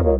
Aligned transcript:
Hello 0.00 0.14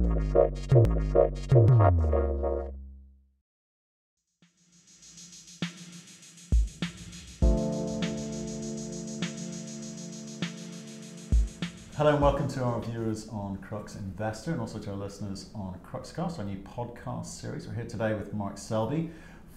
and 11.97 12.21
welcome 12.21 12.47
to 12.49 12.63
our 12.63 12.79
viewers 12.83 13.27
on 13.31 13.57
Crux 13.63 13.97
Investor 13.97 14.51
and 14.51 14.61
also 14.61 14.79
to 14.79 14.91
our 14.91 14.97
listeners 14.97 15.49
on 15.55 15.79
Cruxcast, 15.91 16.39
our 16.39 16.45
new 16.45 16.59
podcast 16.59 17.41
series. 17.41 17.67
We're 17.67 17.73
here 17.73 17.87
today 17.87 18.13
with 18.13 18.35
Mark 18.35 18.59
Selby 18.59 19.11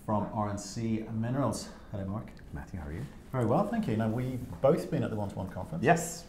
from 0.05 0.27
RNC 0.27 1.13
Minerals. 1.13 1.67
Hello, 1.91 2.05
Mark. 2.05 2.31
Matthew, 2.53 2.79
how 2.79 2.87
are 2.87 2.93
you? 2.93 3.05
Very 3.33 3.45
well, 3.45 3.67
thank 3.67 3.89
you. 3.89 3.97
Now, 3.97 4.07
we've 4.07 4.39
both 4.61 4.89
been 4.89 5.03
at 5.03 5.09
the 5.09 5.17
One 5.17 5.27
to 5.27 5.35
One 5.35 5.49
conference. 5.49 5.83
Yes. 5.83 6.23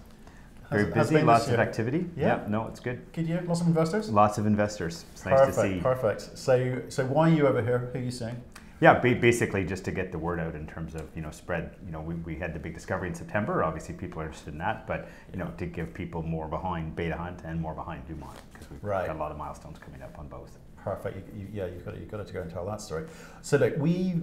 Very 0.70 0.84
how's 0.92 1.10
busy, 1.10 1.22
lots 1.24 1.48
of 1.48 1.60
activity. 1.60 2.06
Yeah? 2.16 2.44
no, 2.48 2.66
it's 2.68 2.80
good. 2.80 3.00
Good 3.12 3.26
year, 3.26 3.42
lots 3.46 3.60
of 3.60 3.66
investors? 3.66 4.10
Lots 4.10 4.38
of 4.38 4.46
investors. 4.46 5.04
It's 5.12 5.24
nice 5.24 5.38
perfect, 5.38 5.56
to 5.56 5.74
see. 5.74 5.80
perfect. 5.80 6.38
So, 6.38 6.82
so 6.88 7.04
why 7.06 7.30
are 7.30 7.34
you 7.34 7.46
over 7.46 7.62
here? 7.62 7.90
Who 7.92 7.98
are 7.98 8.02
you 8.02 8.10
seeing? 8.10 8.42
Yeah, 8.80 8.98
basically 8.98 9.64
just 9.64 9.84
to 9.86 9.92
get 9.92 10.10
the 10.10 10.18
word 10.18 10.40
out 10.40 10.54
in 10.54 10.66
terms 10.66 10.94
of 10.94 11.02
you 11.14 11.22
know 11.22 11.30
spread. 11.30 11.76
You 11.86 11.92
know, 11.92 12.00
we, 12.00 12.16
we 12.16 12.34
had 12.36 12.52
the 12.52 12.58
big 12.58 12.74
discovery 12.74 13.08
in 13.08 13.14
September. 13.14 13.62
Obviously, 13.62 13.94
people 13.94 14.20
are 14.20 14.26
interested 14.26 14.52
in 14.52 14.58
that, 14.58 14.86
but 14.86 15.08
you 15.32 15.38
know, 15.38 15.50
to 15.58 15.66
give 15.66 15.94
people 15.94 16.22
more 16.22 16.48
behind 16.48 16.94
Beta 16.96 17.16
Hunt 17.16 17.42
and 17.44 17.60
more 17.60 17.72
behind 17.74 18.06
Dumont 18.08 18.36
because 18.52 18.68
we've 18.70 18.82
Right. 18.82 19.06
got 19.06 19.16
a 19.16 19.18
lot 19.18 19.30
of 19.30 19.38
milestones 19.38 19.78
coming 19.78 20.02
up 20.02 20.18
on 20.18 20.28
both. 20.28 20.58
Perfect. 20.76 21.16
You, 21.34 21.40
you, 21.42 21.48
yeah, 21.52 21.66
you've 21.66 21.84
got, 21.84 21.92
to, 21.94 22.00
you've 22.00 22.10
got 22.10 22.26
to 22.26 22.32
go 22.32 22.42
and 22.42 22.50
tell 22.50 22.66
that 22.66 22.80
story. 22.80 23.06
So, 23.42 23.56
look, 23.58 23.74
we 23.78 24.14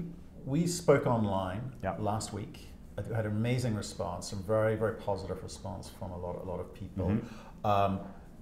we 0.45 0.67
spoke 0.67 1.07
online 1.07 1.71
Yeah. 1.81 1.95
last 1.97 2.33
week. 2.33 2.67
I 2.97 3.15
had 3.15 3.25
an 3.25 3.31
amazing 3.31 3.75
response, 3.75 4.29
some 4.29 4.43
very 4.43 4.75
very 4.75 4.95
positive 4.95 5.41
response 5.43 5.89
from 5.97 6.11
a 6.11 6.17
lot 6.17 6.35
a 6.43 6.47
lot 6.49 6.59
of 6.59 6.73
people, 6.73 7.07
Mm-hmm. 7.07 7.65
um, 7.65 7.99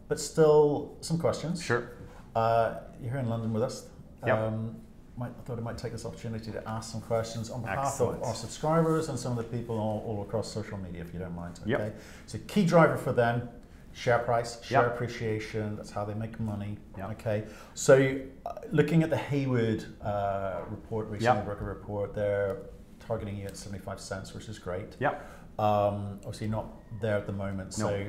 but 0.07 0.19
still 0.19 0.97
some 1.01 1.17
questions. 1.19 1.61
Sure. 1.63 1.91
Uh, 2.35 2.79
you're 3.01 3.11
here 3.11 3.19
in 3.19 3.29
London 3.29 3.53
with 3.53 3.63
us. 3.63 3.85
Yep. 4.25 4.37
Um, 4.37 4.75
might, 5.17 5.31
I 5.37 5.41
thought 5.45 5.57
I 5.57 5.61
might 5.61 5.77
take 5.77 5.91
this 5.91 6.05
opportunity 6.05 6.51
to 6.51 6.67
ask 6.67 6.91
some 6.91 7.01
questions 7.01 7.49
on 7.49 7.61
behalf 7.61 7.79
Excellent. 7.87 8.21
of 8.21 8.27
our 8.27 8.33
subscribers 8.33 9.09
and 9.09 9.19
some 9.19 9.37
of 9.37 9.37
the 9.37 9.57
people 9.57 9.77
all, 9.77 10.03
all 10.07 10.21
across 10.23 10.51
social 10.51 10.77
media, 10.77 11.01
if 11.01 11.13
you 11.13 11.19
don't 11.19 11.35
mind. 11.35 11.59
Okay. 11.61 11.71
Yep. 11.71 12.01
So 12.25 12.37
key 12.47 12.65
driver 12.65 12.95
for 12.97 13.11
them, 13.13 13.49
share 13.93 14.19
price, 14.19 14.61
share 14.63 14.83
Yep. 14.83 14.93
appreciation. 14.93 15.75
That's 15.75 15.91
how 15.91 16.05
they 16.05 16.13
make 16.13 16.39
money. 16.39 16.77
Yep. 16.97 17.09
Okay. 17.11 17.43
So 17.75 18.19
uh, 18.45 18.53
looking 18.71 19.03
at 19.03 19.09
the 19.09 19.17
Haywood 19.17 19.85
uh, 20.01 20.61
report 20.69 21.07
recently, 21.07 21.37
Yep. 21.37 21.45
Broker 21.45 21.65
report, 21.65 22.15
they're 22.15 22.57
targeting 23.09 23.35
you 23.37 23.45
at 23.45 23.57
75 23.57 23.99
cents, 23.99 24.33
which 24.35 24.47
is 24.47 24.59
great. 24.59 24.95
Yep. 24.99 25.15
Um, 25.57 26.19
obviously 26.23 26.47
not 26.47 26.67
there 27.01 27.17
at 27.17 27.25
the 27.25 27.33
moment. 27.33 27.77
No. 27.79 27.87
So 27.87 28.05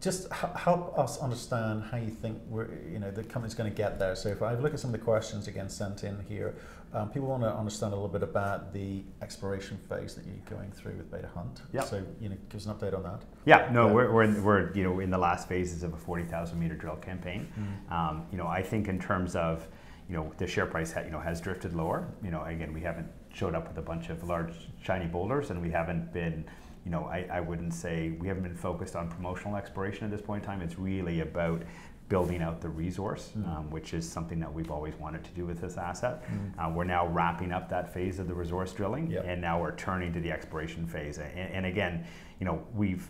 just 0.00 0.26
h- 0.32 0.50
help 0.56 0.96
us 0.96 1.18
understand 1.18 1.82
how 1.90 1.96
you 1.96 2.08
think 2.10 2.38
we're, 2.48 2.68
you 2.92 3.00
know, 3.00 3.10
the 3.10 3.24
company's 3.24 3.54
going 3.54 3.68
to 3.70 3.76
get 3.76 3.98
there. 3.98 4.14
So 4.14 4.28
if 4.28 4.40
I 4.42 4.54
look 4.54 4.72
at 4.74 4.80
some 4.80 4.94
of 4.94 4.98
the 5.00 5.04
questions 5.04 5.48
again 5.48 5.68
sent 5.68 6.04
in 6.04 6.16
here, 6.28 6.54
um, 6.94 7.08
people 7.10 7.28
want 7.28 7.42
to 7.42 7.52
understand 7.52 7.92
a 7.94 7.96
little 7.96 8.08
bit 8.08 8.22
about 8.22 8.72
the 8.72 9.02
exploration 9.22 9.76
phase 9.88 10.14
that 10.14 10.24
you're 10.24 10.56
going 10.58 10.70
through 10.70 10.92
with 10.98 11.10
Beta 11.10 11.28
Hunt. 11.34 11.62
Yep. 11.72 11.84
So 11.84 12.02
you 12.20 12.28
know, 12.28 12.36
give 12.48 12.60
us 12.60 12.66
an 12.66 12.74
update 12.74 12.94
on 12.94 13.02
that. 13.02 13.22
Yeah, 13.44 13.68
no, 13.72 13.86
Yeah. 13.88 13.92
we're, 13.94 14.12
we're, 14.12 14.22
in, 14.22 14.44
we're 14.44 14.72
you 14.74 14.84
know 14.84 15.00
in 15.00 15.10
the 15.10 15.18
last 15.18 15.48
phases 15.48 15.82
of 15.82 15.92
a 15.94 15.96
forty 15.96 16.24
thousand 16.24 16.60
meter 16.60 16.74
drill 16.76 16.96
campaign. 16.96 17.50
Mm. 17.58 17.92
Um, 17.92 18.26
you 18.30 18.38
know, 18.38 18.46
I 18.46 18.62
think 18.62 18.88
in 18.88 18.98
terms 19.00 19.34
of 19.36 19.66
you 20.08 20.14
know 20.16 20.32
the 20.36 20.46
share 20.46 20.66
price 20.66 20.92
ha- 20.92 21.00
you 21.00 21.10
know 21.10 21.20
has 21.20 21.40
drifted 21.40 21.72
lower. 21.74 22.06
You 22.22 22.30
know, 22.30 22.42
again, 22.44 22.72
we 22.74 22.82
haven't 22.82 23.08
showed 23.32 23.54
up 23.54 23.68
with 23.68 23.78
a 23.78 23.82
bunch 23.82 24.08
of 24.10 24.22
large 24.24 24.54
shiny 24.82 25.06
boulders, 25.06 25.50
and 25.50 25.60
we 25.60 25.70
haven't 25.70 26.12
been. 26.12 26.44
You 26.84 26.90
know, 26.90 27.04
I, 27.04 27.28
I 27.32 27.40
wouldn't 27.40 27.72
say 27.72 28.10
we 28.20 28.26
haven't 28.26 28.42
been 28.42 28.56
focused 28.56 28.96
on 28.96 29.08
promotional 29.08 29.54
exploration 29.56 30.04
at 30.04 30.10
this 30.10 30.20
point 30.20 30.42
in 30.42 30.46
time. 30.48 30.60
It's 30.62 30.78
really 30.80 31.20
about 31.20 31.62
building 32.08 32.42
out 32.42 32.60
the 32.60 32.68
resource, 32.68 33.30
Mm. 33.38 33.48
um, 33.48 33.70
which 33.70 33.94
is 33.94 34.06
something 34.06 34.40
that 34.40 34.52
we've 34.52 34.70
always 34.70 34.94
wanted 34.96 35.22
to 35.24 35.30
do 35.30 35.46
with 35.46 35.60
this 35.60 35.76
asset. 35.78 36.24
Mm. 36.24 36.58
Uh, 36.58 36.70
we're 36.74 36.82
now 36.84 37.06
wrapping 37.06 37.52
up 37.52 37.68
that 37.70 37.94
phase 37.94 38.18
of 38.18 38.26
the 38.26 38.34
resource 38.34 38.72
drilling, 38.72 39.08
Yep. 39.12 39.24
and 39.28 39.40
now 39.40 39.60
we're 39.62 39.76
turning 39.76 40.12
to 40.12 40.20
the 40.20 40.32
exploration 40.32 40.84
phase. 40.86 41.18
And, 41.18 41.38
and 41.38 41.66
again, 41.66 42.04
you 42.40 42.46
know, 42.46 42.66
we've 42.74 43.08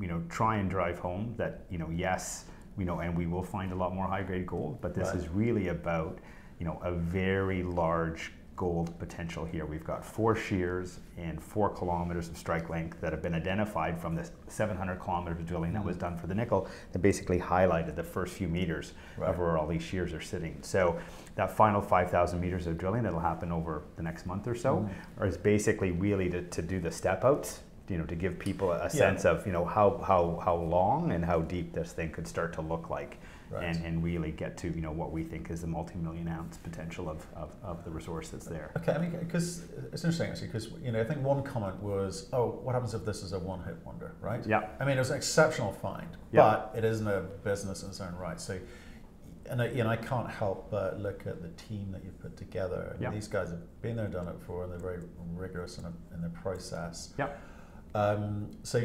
you 0.00 0.06
know 0.06 0.22
try 0.28 0.56
and 0.58 0.68
drive 0.70 0.98
home 1.00 1.34
that 1.36 1.64
you 1.70 1.76
know 1.78 1.88
yes 1.90 2.44
you 2.78 2.84
know 2.84 3.00
and 3.00 3.16
we 3.16 3.26
will 3.26 3.42
find 3.42 3.72
a 3.72 3.74
lot 3.74 3.92
more 3.92 4.06
high 4.06 4.22
grade 4.22 4.46
gold 4.46 4.78
but 4.80 4.94
this 4.94 5.08
Right. 5.08 5.16
is 5.16 5.28
really 5.28 5.68
about 5.68 6.20
you 6.60 6.64
know 6.66 6.78
a 6.84 6.92
very 6.92 7.64
large 7.64 8.30
gold 8.60 8.96
potential 8.98 9.46
here 9.46 9.64
we've 9.64 9.84
got 9.84 10.04
four 10.04 10.36
shears 10.36 10.98
and 11.16 11.42
four 11.42 11.70
kilometers 11.70 12.28
of 12.28 12.36
strike 12.36 12.68
length 12.68 13.00
that 13.00 13.10
have 13.10 13.22
been 13.22 13.32
identified 13.32 13.98
from 13.98 14.14
this 14.14 14.32
700 14.48 14.96
kilometers 15.00 15.38
of 15.40 15.46
drilling 15.46 15.72
that 15.72 15.82
was 15.82 15.96
done 15.96 16.14
for 16.18 16.26
the 16.26 16.34
nickel 16.34 16.68
that 16.92 16.98
basically 16.98 17.38
highlighted 17.38 17.96
the 17.96 18.02
first 18.04 18.34
few 18.34 18.48
meters 18.48 18.92
Right. 19.16 19.30
of 19.30 19.38
where 19.38 19.56
all 19.56 19.66
these 19.66 19.82
shears 19.82 20.12
are 20.12 20.20
sitting 20.20 20.58
so 20.60 20.98
that 21.36 21.50
final 21.56 21.80
5000 21.80 22.38
meters 22.38 22.66
of 22.66 22.76
drilling 22.76 23.02
that'll 23.02 23.18
happen 23.18 23.50
over 23.50 23.84
the 23.96 24.02
next 24.02 24.26
month 24.26 24.46
or 24.46 24.54
so 24.54 24.86
Mm. 25.18 25.26
is 25.26 25.38
basically 25.38 25.90
really 25.92 26.28
to, 26.28 26.42
to 26.42 26.60
do 26.60 26.80
the 26.80 26.90
step 26.90 27.24
outs 27.24 27.60
you 27.88 27.96
know 27.96 28.04
to 28.04 28.14
give 28.14 28.38
people 28.38 28.72
a, 28.72 28.80
a 28.80 28.82
Yeah. 28.82 28.88
sense 28.88 29.24
of 29.24 29.46
you 29.46 29.52
know 29.54 29.64
how, 29.64 30.02
how 30.06 30.38
how 30.44 30.54
long 30.56 31.12
and 31.12 31.24
how 31.24 31.40
deep 31.40 31.72
this 31.72 31.92
thing 31.92 32.10
could 32.10 32.28
start 32.28 32.52
to 32.58 32.60
look 32.60 32.90
like 32.90 33.16
Right. 33.50 33.64
and, 33.64 33.84
and 33.84 34.04
really 34.04 34.30
get 34.30 34.56
to 34.58 34.68
you 34.68 34.80
know 34.80 34.92
what 34.92 35.10
we 35.10 35.24
think 35.24 35.50
is 35.50 35.60
the 35.62 35.66
multi-million 35.66 36.28
ounce 36.28 36.56
potential 36.58 37.08
of, 37.10 37.26
of, 37.34 37.56
of 37.64 37.84
the 37.84 37.90
resource 37.90 38.28
that's 38.28 38.46
there 38.46 38.70
Okay, 38.76 38.92
I 38.92 38.98
mean, 38.98 39.10
because 39.18 39.62
it's 39.92 40.04
interesting 40.04 40.30
actually, 40.30 40.46
because 40.46 40.68
you 40.84 40.92
know, 40.92 41.00
I 41.00 41.04
think 41.04 41.20
one 41.22 41.42
comment 41.42 41.82
was, 41.82 42.28
"Oh, 42.32 42.60
what 42.62 42.74
happens 42.74 42.94
if 42.94 43.04
this 43.04 43.22
is 43.22 43.32
a 43.32 43.38
one-hit 43.38 43.76
wonder?" 43.84 44.14
Right? 44.20 44.46
Yeah. 44.46 44.68
I 44.78 44.84
mean, 44.84 44.96
it 44.96 45.00
was 45.00 45.10
an 45.10 45.16
exceptional 45.16 45.72
find, 45.72 46.06
Yeah. 46.32 46.42
but 46.42 46.72
it 46.78 46.84
isn't 46.84 47.06
a 47.06 47.22
business 47.42 47.82
in 47.82 47.88
its 47.90 48.00
own 48.00 48.14
right. 48.14 48.40
So, 48.40 48.58
and 49.50 49.60
I, 49.62 49.66
you 49.70 49.82
know, 49.82 49.90
I 49.90 49.96
can't 49.96 50.30
help 50.30 50.70
but 50.70 51.00
look 51.00 51.26
at 51.26 51.42
the 51.42 51.48
team 51.50 51.90
that 51.92 52.04
you've 52.04 52.20
put 52.20 52.36
together. 52.36 52.96
Yeah. 53.00 53.10
These 53.10 53.26
guys 53.28 53.50
have 53.50 53.82
been 53.82 53.96
there, 53.96 54.04
and 54.04 54.14
done 54.14 54.28
it 54.28 54.38
before, 54.38 54.62
and 54.62 54.70
they're 54.72 54.78
very 54.78 55.00
rigorous 55.34 55.78
in, 55.78 55.84
a, 55.84 55.92
in 56.14 56.20
their 56.20 56.30
process. 56.30 57.12
yeah 57.18 57.30
Um, 57.94 58.50
so, 58.62 58.78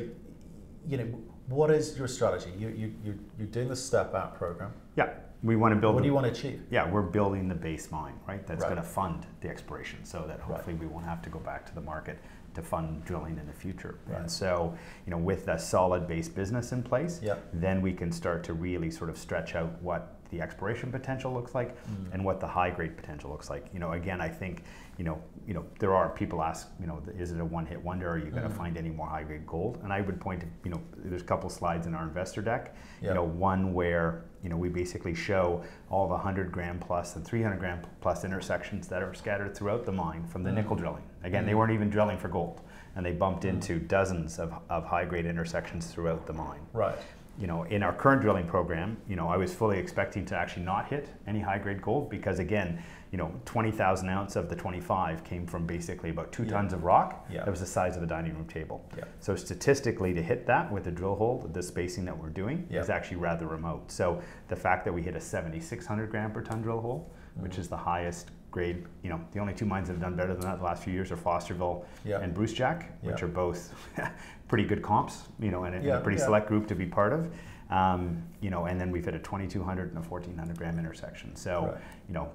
you 0.87 0.97
know, 0.97 1.07
what 1.47 1.69
is 1.71 1.97
your 1.97 2.07
strategy? 2.07 2.51
You, 2.57 2.69
you, 2.69 2.93
you, 3.03 3.19
you're 3.37 3.47
doing 3.47 3.67
the 3.67 3.75
step 3.75 4.13
out 4.15 4.35
program. 4.37 4.73
yeah 4.95 5.09
we 5.43 5.55
want 5.55 5.75
to 5.75 5.79
build 5.79 5.93
What 5.93 6.01
do 6.01 6.07
you 6.07 6.13
want 6.13 6.25
to 6.25 6.31
achieve? 6.31 6.61
yeah 6.71 6.89
we're 6.89 7.01
building 7.03 7.47
the 7.47 7.55
base 7.55 7.91
mine 7.91 8.13
right 8.27 8.45
that's 8.47 8.61
Right. 8.63 8.69
going 8.73 8.81
to 8.81 8.87
fund 8.87 9.25
the 9.41 9.49
exploration 9.49 10.03
so 10.03 10.23
that 10.27 10.39
hopefully 10.39 10.75
we 10.75 10.87
won't 10.87 11.05
have 11.05 11.21
to 11.23 11.29
go 11.29 11.39
back 11.39 11.65
to 11.67 11.75
the 11.75 11.81
market 11.81 12.17
to 12.55 12.61
fund 12.63 13.03
drilling 13.05 13.37
in 13.37 13.45
the 13.45 13.53
future 13.53 13.99
Right. 14.07 14.21
and 14.21 14.31
so 14.31 14.73
you 15.05 15.11
know 15.11 15.17
with 15.17 15.47
a 15.49 15.59
solid 15.59 16.07
base 16.07 16.29
business 16.29 16.71
in 16.71 16.81
place 16.81 17.19
Yeah. 17.21 17.35
then 17.53 17.81
we 17.81 17.93
can 17.93 18.11
start 18.11 18.43
to 18.45 18.53
really 18.53 18.89
sort 18.89 19.09
of 19.09 19.17
stretch 19.17 19.55
out 19.55 19.79
what 19.83 20.14
the 20.31 20.41
exploration 20.41 20.91
potential 20.91 21.33
looks 21.33 21.53
like 21.55 21.75
Mm. 21.85 22.13
and 22.13 22.25
what 22.25 22.39
the 22.39 22.47
high 22.47 22.69
grade 22.69 22.95
potential 22.97 23.29
looks 23.29 23.49
like 23.49 23.65
you 23.73 23.79
know 23.79 23.91
again 23.93 24.21
i 24.21 24.27
think 24.29 24.63
you 24.97 25.03
know 25.03 25.21
you 25.47 25.53
know 25.53 25.63
there 25.79 25.93
are 25.93 26.09
people 26.09 26.41
ask 26.41 26.69
you 26.79 26.87
know 26.87 27.01
is 27.17 27.31
it 27.31 27.39
a 27.39 27.45
one 27.45 27.65
hit 27.65 27.81
wonder 27.83 28.09
are 28.09 28.17
you 28.17 28.31
going 28.31 28.43
to 28.43 28.49
Mm. 28.49 28.57
find 28.57 28.77
any 28.77 28.89
more 28.89 29.07
high 29.07 29.23
grade 29.23 29.45
gold 29.45 29.79
and 29.83 29.93
i 29.93 30.01
would 30.01 30.19
point 30.19 30.41
to 30.41 30.47
you 30.63 30.71
know 30.71 30.81
there's 30.97 31.21
a 31.21 31.25
couple 31.25 31.49
slides 31.49 31.85
in 31.87 31.93
our 31.93 32.03
investor 32.03 32.41
deck 32.41 32.75
Yeah. 33.01 33.09
you 33.09 33.13
know 33.15 33.23
one 33.23 33.73
where 33.73 34.23
you 34.41 34.49
know 34.49 34.57
we 34.57 34.69
basically 34.69 35.13
show 35.13 35.63
all 35.89 36.07
the 36.07 36.15
100 36.15 36.51
gram 36.51 36.79
plus 36.79 37.15
and 37.15 37.25
300 37.25 37.59
gram 37.59 37.81
plus 38.01 38.23
intersections 38.23 38.87
that 38.87 39.01
are 39.03 39.13
scattered 39.13 39.55
throughout 39.55 39.85
the 39.85 39.91
mine 39.91 40.25
from 40.27 40.43
the 40.43 40.49
Mm. 40.49 40.55
nickel 40.55 40.75
drilling 40.75 41.03
again 41.23 41.45
they 41.45 41.51
Mm. 41.53 41.57
weren't 41.57 41.71
even 41.73 41.89
drilling 41.89 42.17
for 42.17 42.27
gold 42.29 42.61
and 42.95 43.05
they 43.05 43.11
bumped 43.11 43.43
Mm. 43.43 43.49
into 43.49 43.79
dozens 43.79 44.39
of, 44.39 44.53
of 44.69 44.85
high 44.85 45.05
grade 45.05 45.25
intersections 45.25 45.87
throughout 45.91 46.25
the 46.25 46.33
mine 46.33 46.61
Right. 46.73 46.97
You 47.37 47.47
know, 47.47 47.63
in 47.63 47.83
our 47.83 47.91
current 47.93 48.21
drilling 48.21 48.47
program, 48.47 48.97
you 49.09 49.15
know, 49.15 49.27
I 49.27 49.35
was 49.37 49.53
fully 49.53 49.77
expecting 49.77 50.25
to 50.27 50.37
actually 50.37 50.63
not 50.63 50.87
hit 50.87 51.09
any 51.27 51.39
high 51.41 51.57
grade 51.57 51.81
gold 51.81 52.09
because 52.09 52.39
again, 52.39 52.81
you 53.11 53.17
know, 53.17 53.31
20,000 53.45 54.07
ounce 54.09 54.35
of 54.35 54.49
the 54.49 54.55
25 54.55 55.23
came 55.23 55.45
from 55.45 55.65
basically 55.65 56.09
about 56.09 56.31
two 56.31 56.43
Yeah. 56.43 56.51
tons 56.51 56.73
of 56.73 56.83
rock 56.83 57.25
Yeah. 57.29 57.39
that 57.43 57.51
was 57.51 57.59
the 57.59 57.65
size 57.65 57.97
of 57.97 58.03
a 58.03 58.05
dining 58.05 58.33
room 58.33 58.45
table. 58.47 58.85
Yeah. 58.97 59.03
So 59.19 59.35
statistically 59.35 60.13
to 60.13 60.21
hit 60.23 60.45
that 60.47 60.71
with 60.71 60.87
a 60.87 60.91
drill 60.91 61.15
hole, 61.15 61.49
the 61.51 61.61
spacing 61.61 62.05
that 62.05 62.17
we're 62.17 62.29
doing 62.29 62.67
Yeah. 62.69 62.79
is 62.81 62.89
actually 62.89 63.17
rather 63.17 63.47
remote. 63.47 63.91
So 63.91 64.21
the 64.47 64.55
fact 64.55 64.85
that 64.85 64.93
we 64.93 65.01
hit 65.01 65.15
a 65.15 65.21
7,600 65.21 66.09
gram 66.11 66.31
per 66.31 66.41
ton 66.41 66.61
drill 66.61 66.81
hole, 66.81 67.11
which 67.35 67.55
Mhm. 67.55 67.59
is 67.59 67.67
the 67.69 67.77
highest 67.77 68.31
grade, 68.55 68.85
you 69.03 69.09
know, 69.09 69.19
the 69.33 69.39
only 69.39 69.53
two 69.53 69.65
mines 69.65 69.87
that 69.89 69.93
have 69.95 70.01
done 70.01 70.15
better 70.15 70.31
than 70.33 70.41
that 70.41 70.59
the 70.59 70.63
last 70.63 70.81
few 70.81 70.93
years 70.93 71.11
are 71.11 71.17
Fosterville 71.17 71.83
Yeah. 72.05 72.21
and 72.21 72.33
Brucejack, 72.33 72.85
which 73.01 73.19
Yeah. 73.19 73.25
are 73.25 73.27
both 73.27 73.73
pretty 74.47 74.63
good 74.63 74.81
comps, 74.81 75.27
you 75.39 75.51
know, 75.51 75.65
and 75.65 75.75
a, 75.75 75.79
and 75.79 75.87
a 75.89 75.99
pretty 75.99 76.17
yeah. 76.17 76.23
select 76.25 76.47
group 76.47 76.65
to 76.67 76.75
be 76.75 76.85
part 76.85 77.11
of. 77.11 77.27
Um, 77.69 78.23
you 78.39 78.49
know, 78.49 78.65
and 78.65 78.79
then 78.79 78.91
we've 78.91 79.03
hit 79.03 79.13
a 79.13 79.19
2200 79.19 79.89
and 79.89 79.97
a 79.97 80.01
1400 80.01 80.57
gram 80.57 80.79
intersection. 80.79 81.35
So, 81.35 81.65
Right. 81.73 81.81
you 82.07 82.13
know, 82.13 82.31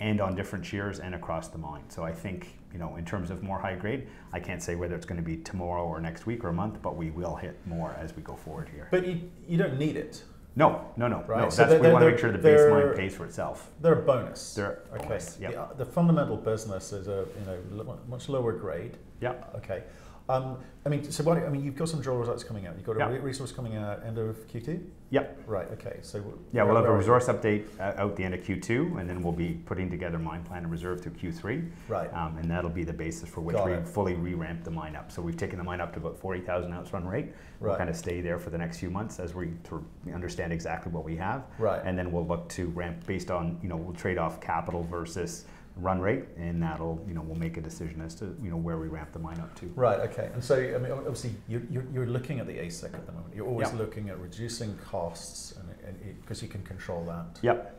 and 0.00 0.20
on 0.22 0.34
different 0.34 0.64
shears 0.64 1.00
and 1.00 1.14
across 1.14 1.48
the 1.48 1.58
mine. 1.58 1.82
So 1.88 2.02
I 2.02 2.12
think, 2.12 2.58
you 2.72 2.78
know, 2.78 2.96
in 2.96 3.04
terms 3.04 3.30
of 3.30 3.42
more 3.42 3.58
high 3.58 3.74
grade, 3.76 4.08
I 4.32 4.40
can't 4.40 4.62
say 4.62 4.74
whether 4.74 4.94
it's 4.96 5.06
going 5.06 5.20
to 5.20 5.26
be 5.32 5.36
tomorrow 5.36 5.84
or 5.86 6.00
next 6.00 6.24
week 6.24 6.44
or 6.44 6.48
a 6.48 6.52
month, 6.52 6.80
but 6.80 6.96
we 6.96 7.10
will 7.10 7.36
hit 7.36 7.58
more 7.66 7.92
as 8.00 8.16
we 8.16 8.22
go 8.22 8.34
forward 8.34 8.70
here. 8.70 8.88
But 8.90 9.06
you, 9.06 9.30
you 9.46 9.58
don't 9.58 9.78
need 9.78 9.96
it. 9.96 10.24
No, 10.58 10.84
no, 10.96 11.06
no, 11.06 11.22
Right, 11.22 11.44
no. 11.44 11.50
so 11.50 11.80
we 11.80 11.88
want 11.88 12.04
to 12.04 12.10
make 12.10 12.18
sure 12.18 12.32
the 12.32 12.38
baseline 12.38 12.96
pays 12.96 13.14
for 13.14 13.24
itself. 13.24 13.70
They're 13.80 14.00
a 14.00 14.02
bonus. 14.02 14.54
They're 14.54 14.82
a 14.90 14.96
okay. 14.96 15.08
bonus, 15.08 15.38
yep. 15.40 15.52
The, 15.76 15.84
the 15.84 15.90
fundamental 15.90 16.36
business 16.36 16.92
is 16.92 17.06
a 17.06 17.26
you 17.38 17.46
know 17.46 17.98
much 18.08 18.28
lower 18.28 18.52
grade. 18.52 18.98
Yeah. 19.20 19.34
Okay. 19.54 19.84
Um, 20.28 20.58
I 20.84 20.90
mean, 20.90 21.10
so 21.10 21.24
what, 21.24 21.38
I 21.38 21.48
mean, 21.48 21.64
you've 21.64 21.76
got 21.76 21.88
some 21.88 22.00
drill 22.00 22.16
results 22.16 22.44
coming 22.44 22.66
out. 22.66 22.74
You've 22.76 22.86
got 22.86 23.00
a 23.00 23.12
re- 23.12 23.18
resource 23.18 23.50
coming 23.52 23.76
out 23.76 24.04
end 24.04 24.18
of 24.18 24.36
Q2. 24.48 24.82
Yep. 25.10 25.42
Right. 25.46 25.66
Okay. 25.72 25.98
So 26.02 26.22
Yeah, 26.52 26.64
we'll 26.64 26.76
have 26.76 26.84
a 26.84 26.92
resource 26.92 27.26
update 27.28 27.66
uh, 27.80 27.94
out 28.02 28.14
the 28.14 28.24
end 28.24 28.34
of 28.34 28.40
Q2, 28.40 29.00
and 29.00 29.08
then 29.08 29.22
we'll 29.22 29.32
be 29.32 29.54
putting 29.66 29.90
together 29.90 30.18
mine 30.18 30.44
plan 30.44 30.62
and 30.64 30.70
reserve 30.70 31.02
through 31.02 31.12
Q3. 31.12 31.70
Right. 31.88 32.12
Um, 32.14 32.36
and 32.38 32.50
that'll 32.50 32.70
be 32.70 32.84
the 32.84 32.92
basis 32.92 33.28
for 33.28 33.40
which 33.40 33.56
Got 33.56 33.66
we 33.66 33.72
it. 33.72 33.88
fully 33.88 34.14
re-ramp 34.14 34.64
the 34.64 34.70
mine 34.70 34.96
up. 34.96 35.10
So 35.10 35.22
we've 35.22 35.36
taken 35.36 35.58
the 35.58 35.64
mine 35.64 35.80
up 35.80 35.92
to 35.94 35.98
about 35.98 36.18
40,000 36.18 36.72
ounce 36.72 36.92
run 36.92 37.06
rate. 37.06 37.26
Right. 37.60 37.70
We'll 37.70 37.76
kind 37.76 37.90
of 37.90 37.96
stay 37.96 38.20
there 38.20 38.38
for 38.38 38.50
the 38.50 38.58
next 38.58 38.78
few 38.78 38.90
months 38.90 39.18
as 39.18 39.34
we 39.34 39.52
sort 39.66 39.82
of 39.82 40.14
understand 40.14 40.52
exactly 40.52 40.92
what 40.92 41.04
we 41.04 41.16
have. 41.16 41.44
Right. 41.58 41.80
And 41.84 41.98
then 41.98 42.12
we'll 42.12 42.26
look 42.26 42.48
to 42.50 42.66
ramp 42.68 43.06
based 43.06 43.30
on, 43.30 43.58
you 43.62 43.68
know, 43.68 43.76
we'll 43.76 43.94
trade 43.96 44.18
off 44.18 44.40
capital 44.40 44.84
versus 44.84 45.46
run 45.78 46.00
rate, 46.00 46.24
and 46.36 46.62
that'll, 46.62 47.02
you 47.06 47.14
know, 47.14 47.22
we'll 47.22 47.38
make 47.38 47.56
a 47.56 47.60
decision 47.60 48.00
as 48.00 48.14
to, 48.16 48.36
you 48.42 48.50
know, 48.50 48.56
where 48.56 48.78
we 48.78 48.88
ramp 48.88 49.12
the 49.12 49.18
mine 49.18 49.38
up 49.38 49.54
to. 49.60 49.66
Right. 49.76 50.00
Okay. 50.00 50.30
And 50.34 50.42
so, 50.42 50.56
I 50.56 50.78
mean, 50.78 50.90
obviously, 50.92 51.30
you're, 51.48 51.62
you're, 51.70 51.84
you're 51.92 52.06
looking 52.06 52.40
at 52.40 52.46
the 52.46 52.54
ASIC 52.54 52.94
at 52.94 53.06
the 53.06 53.12
moment. 53.12 53.34
You're 53.34 53.46
always 53.46 53.68
Yeah. 53.70 53.78
looking 53.78 54.08
at 54.10 54.18
reducing 54.18 54.76
costs, 54.78 55.54
and 55.56 56.20
because 56.20 56.42
you 56.42 56.48
can 56.48 56.62
control 56.62 57.04
that. 57.04 57.38
Yep, 57.42 57.74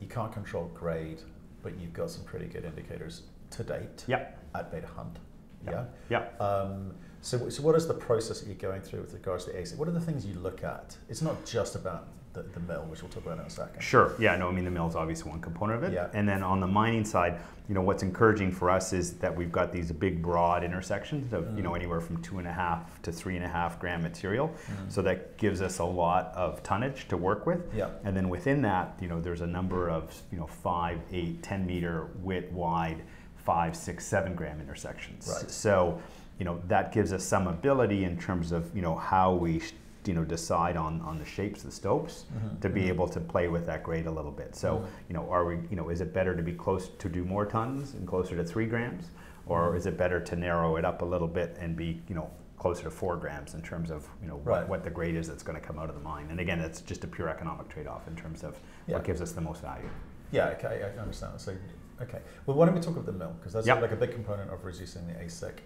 You 0.00 0.08
can't 0.08 0.32
control 0.32 0.70
grade, 0.74 1.20
but 1.62 1.78
you've 1.78 1.92
got 1.92 2.10
some 2.10 2.24
pretty 2.24 2.46
good 2.46 2.64
indicators 2.64 3.22
to 3.50 3.62
date 3.62 4.04
yep, 4.06 4.42
at 4.54 4.70
Beta 4.72 4.86
Hunt. 4.88 5.18
Yeah. 5.64 5.72
yep, 5.72 5.96
yep. 6.10 6.40
Um, 6.40 6.94
so, 7.22 7.48
so 7.48 7.62
what 7.62 7.74
is 7.74 7.86
the 7.88 7.94
process 7.94 8.40
that 8.40 8.46
you're 8.46 8.56
going 8.70 8.82
through 8.82 9.00
with 9.00 9.12
regards 9.14 9.44
to 9.46 9.52
ASIC? 9.52 9.76
What 9.76 9.88
are 9.88 9.92
the 9.92 10.00
things 10.00 10.24
you 10.24 10.34
look 10.34 10.62
at? 10.64 10.96
It's 11.08 11.22
not 11.22 11.44
just 11.44 11.74
about 11.74 12.08
the, 12.36 12.42
the 12.58 12.60
mill, 12.60 12.84
which 12.88 13.02
we'll 13.02 13.10
talk 13.10 13.24
about 13.24 13.38
in 13.38 13.44
a 13.44 13.50
second. 13.50 13.80
Sure. 13.82 14.14
Yeah. 14.18 14.36
No. 14.36 14.48
I 14.48 14.52
mean, 14.52 14.64
the 14.64 14.70
mill 14.70 14.86
is 14.88 14.94
obviously 14.94 15.30
one 15.30 15.40
component 15.40 15.82
of 15.82 15.90
it. 15.90 15.94
Yeah. 15.94 16.08
And 16.12 16.28
then 16.28 16.42
on 16.42 16.60
the 16.60 16.66
mining 16.66 17.04
side, 17.04 17.40
you 17.68 17.74
know, 17.74 17.80
what's 17.82 18.02
encouraging 18.02 18.52
for 18.52 18.70
us 18.70 18.92
is 18.92 19.14
that 19.14 19.34
we've 19.34 19.50
got 19.50 19.72
these 19.72 19.90
big, 19.90 20.22
broad 20.22 20.62
intersections 20.62 21.32
of 21.32 21.56
you 21.56 21.62
know 21.62 21.72
Mm. 21.72 21.76
anywhere 21.76 22.00
from 22.00 22.22
two 22.22 22.38
and 22.38 22.46
a 22.46 22.52
half 22.52 23.02
to 23.02 23.10
three 23.10 23.34
and 23.36 23.44
a 23.44 23.48
half 23.48 23.80
gram 23.80 24.02
material. 24.02 24.48
Mm. 24.48 24.92
So 24.92 25.02
that 25.02 25.36
gives 25.38 25.60
us 25.62 25.78
a 25.78 25.84
lot 25.84 26.32
of 26.36 26.62
tonnage 26.62 27.08
to 27.08 27.16
work 27.16 27.46
with. 27.46 27.60
Yeah. 27.74 27.88
And 28.04 28.16
then 28.16 28.28
within 28.28 28.62
that, 28.62 28.96
you 29.00 29.08
know, 29.08 29.20
there's 29.20 29.40
a 29.40 29.46
number 29.46 29.88
of 29.90 30.14
you 30.30 30.38
know 30.38 30.46
five, 30.46 31.00
eight, 31.12 31.42
ten 31.42 31.66
meter 31.66 32.08
width 32.22 32.52
wide, 32.52 32.98
five, 33.36 33.74
six, 33.74 34.04
seven 34.06 34.34
gram 34.34 34.60
intersections. 34.60 35.26
Right. 35.28 35.50
So, 35.50 36.00
you 36.38 36.44
know, 36.44 36.60
that 36.68 36.92
gives 36.92 37.12
us 37.12 37.24
some 37.24 37.46
ability 37.48 38.04
in 38.04 38.16
terms 38.18 38.52
of 38.52 38.74
you 38.76 38.82
know 38.82 38.94
how 38.94 39.32
we 39.34 39.62
you 40.06 40.14
know 40.14 40.24
decide 40.24 40.76
on 40.76 41.00
on 41.02 41.18
the 41.18 41.24
shapes, 41.24 41.62
the 41.62 41.70
stopes, 41.70 42.26
Mhm, 42.34 42.60
to 42.60 42.68
be 42.68 42.82
mhm. 42.82 42.88
able 42.88 43.08
to 43.08 43.20
play 43.20 43.48
with 43.48 43.66
that 43.66 43.82
grade 43.82 44.06
a 44.06 44.10
little 44.10 44.30
bit. 44.30 44.54
So, 44.54 44.78
Mhm. 44.78 44.86
you 45.08 45.14
know, 45.14 45.28
are 45.30 45.44
we, 45.44 45.56
you 45.70 45.76
know, 45.76 45.88
is 45.88 46.00
it 46.00 46.12
better 46.12 46.34
to 46.36 46.42
be 46.42 46.52
close 46.52 46.88
to 46.88 47.08
do 47.08 47.24
more 47.24 47.46
tons 47.46 47.94
and 47.94 48.06
closer 48.06 48.36
to 48.36 48.44
three 48.44 48.66
grams, 48.66 49.10
or 49.46 49.72
Mhm. 49.72 49.76
is 49.76 49.86
it 49.86 49.96
better 49.96 50.20
to 50.20 50.36
narrow 50.36 50.76
it 50.76 50.84
up 50.84 51.02
a 51.02 51.04
little 51.04 51.28
bit 51.28 51.56
and 51.60 51.76
be, 51.76 52.02
you 52.08 52.14
know, 52.14 52.30
closer 52.58 52.84
to 52.84 52.90
four 52.90 53.16
grams 53.16 53.54
in 53.54 53.60
terms 53.62 53.90
of, 53.90 54.08
you 54.22 54.28
know, 54.28 54.36
Right. 54.36 54.60
what, 54.60 54.68
what 54.68 54.84
the 54.84 54.90
grade 54.90 55.14
is 55.14 55.28
that's 55.28 55.42
going 55.42 55.60
to 55.60 55.64
come 55.66 55.78
out 55.78 55.88
of 55.88 55.94
the 55.94 56.00
mine? 56.00 56.26
And 56.30 56.40
again, 56.40 56.58
it's 56.60 56.80
just 56.80 57.04
a 57.04 57.06
pure 57.06 57.28
economic 57.28 57.68
trade-off 57.68 58.08
in 58.08 58.16
terms 58.16 58.42
of 58.42 58.58
Yeah. 58.86 58.94
what 58.96 59.04
gives 59.04 59.20
us 59.20 59.32
the 59.32 59.40
most 59.42 59.60
value. 59.62 59.88
Yeah, 60.32 60.48
okay, 60.58 60.82
I 60.82 60.98
understand. 61.00 61.38
So, 61.40 61.52
okay. 62.00 62.20
Well, 62.46 62.56
why 62.56 62.66
don't 62.66 62.74
we 62.74 62.80
talk 62.80 62.94
about 62.94 63.06
the 63.06 63.12
mill? 63.12 63.34
Because 63.38 63.52
that's 63.52 63.66
Yep. 63.66 63.82
like 63.82 63.92
a 63.92 63.96
big 63.96 64.12
component 64.12 64.50
of 64.50 64.64
reducing 64.64 65.06
the 65.06 65.14
ASIC 65.22 65.60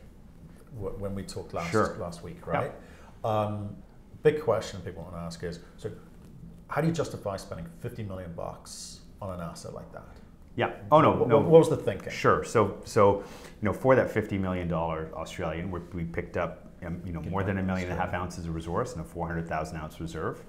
when 0.76 1.14
we 1.14 1.22
talked 1.24 1.54
last 1.54 1.70
Sure. 1.70 1.96
last 1.98 2.22
week, 2.22 2.46
right? 2.46 2.72
Um, 3.24 3.76
big 4.22 4.40
question 4.42 4.80
people 4.82 5.02
want 5.02 5.14
to 5.14 5.20
ask 5.20 5.42
is 5.42 5.60
so, 5.76 5.90
how 6.68 6.80
do 6.80 6.86
you 6.86 6.92
justify 6.92 7.36
spending 7.36 7.66
50 7.80 8.02
million 8.04 8.32
bucks 8.34 9.00
on 9.20 9.34
an 9.34 9.40
asset 9.40 9.74
like 9.74 9.90
that? 9.92 10.04
Yeah. 10.56 10.72
Oh 10.92 11.00
no, 11.00 11.12
What, 11.12 11.28
no. 11.28 11.38
what 11.38 11.60
was 11.60 11.70
the 11.70 11.76
thinking? 11.76 12.10
Sure. 12.12 12.44
So, 12.44 12.78
so 12.84 13.18
you 13.20 13.24
know, 13.62 13.72
for 13.72 13.94
that 13.94 14.10
fifty 14.10 14.36
million 14.36 14.66
dollar 14.68 15.08
Australian, 15.14 15.70
we 15.70 15.80
we 15.94 16.04
picked 16.04 16.36
up 16.36 16.68
um, 16.84 17.00
you 17.06 17.12
know 17.12 17.22
more 17.22 17.44
than 17.44 17.58
a 17.58 17.62
million 17.62 17.88
and 17.88 17.98
a 17.98 18.02
half 18.02 18.12
ounces 18.14 18.46
of 18.46 18.54
resource 18.54 18.92
and 18.92 19.00
a 19.00 19.04
four 19.04 19.26
hundred 19.28 19.48
thousand 19.48 19.76
ounce 19.78 20.00
reserve. 20.00 20.42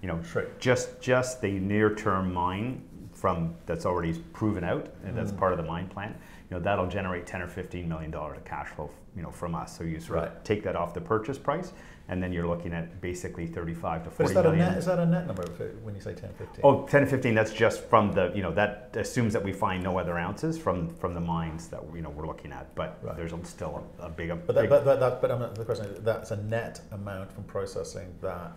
You 0.00 0.08
know, 0.08 0.22
Sure. 0.22 0.46
just 0.60 1.00
just 1.00 1.40
the 1.42 1.50
near 1.58 1.94
term 1.94 2.32
mine 2.32 2.82
from 3.12 3.56
that's 3.66 3.84
already 3.84 4.12
proven 4.32 4.62
out 4.62 4.86
and 5.04 5.16
that's 5.16 5.32
Mm. 5.32 5.38
part 5.38 5.52
of 5.52 5.58
the 5.58 5.64
mine 5.64 5.88
plan. 5.88 6.14
You 6.50 6.56
know, 6.56 6.62
that'll 6.62 6.86
generate 6.86 7.26
ten 7.26 7.42
or 7.42 7.48
fifteen 7.48 7.88
million 7.88 8.10
dollars 8.10 8.38
of 8.38 8.44
cash 8.44 8.68
flow. 8.68 8.90
You 9.16 9.22
know, 9.22 9.30
from 9.30 9.54
us. 9.56 9.76
So 9.76 9.82
you 9.84 9.98
sort 9.98 10.18
Right. 10.20 10.28
of 10.28 10.44
take 10.44 10.62
that 10.62 10.76
off 10.76 10.94
the 10.94 11.00
purchase 11.00 11.38
price, 11.38 11.72
and 12.08 12.22
then 12.22 12.32
you're 12.32 12.46
looking 12.46 12.72
at 12.72 13.00
basically 13.00 13.46
thirty-five 13.48 14.04
to 14.04 14.10
But 14.10 14.16
forty 14.16 14.30
is 14.30 14.34
that, 14.34 14.46
a 14.46 14.56
net, 14.56 14.78
is 14.78 14.86
that 14.86 14.98
a 15.00 15.06
net 15.06 15.26
number 15.26 15.42
when 15.82 15.94
you 15.96 16.00
say 16.00 16.14
10, 16.14 16.30
15? 16.34 16.60
Oh, 16.62 16.86
10 16.86 17.00
to 17.02 17.06
15, 17.08 17.34
that's 17.34 17.52
just 17.52 17.82
from 17.86 18.12
the, 18.12 18.30
you 18.34 18.42
know, 18.42 18.52
that 18.52 18.90
assumes 18.94 19.32
that 19.32 19.42
we 19.42 19.52
find 19.52 19.82
no 19.82 19.98
other 19.98 20.16
ounces 20.18 20.56
from, 20.56 20.88
from 20.88 21.14
the 21.14 21.20
mines 21.20 21.66
that, 21.68 21.82
you 21.92 22.00
know, 22.00 22.10
we're 22.10 22.28
looking 22.28 22.52
at, 22.52 22.72
but 22.76 22.98
Right. 23.02 23.16
there's 23.16 23.32
still 23.42 23.84
a, 24.00 24.06
a 24.06 24.08
big, 24.08 24.30
a 24.30 24.36
But, 24.36 24.54
that, 24.54 24.60
big- 24.62 24.70
but, 24.70 24.84
but, 24.84 25.00
that, 25.00 25.20
but 25.20 25.30
um, 25.32 25.52
the 25.54 25.64
question 25.64 25.86
is, 25.86 26.00
that's 26.04 26.30
a 26.30 26.36
net 26.36 26.80
amount 26.92 27.32
from 27.32 27.42
processing 27.44 28.14
that. 28.22 28.52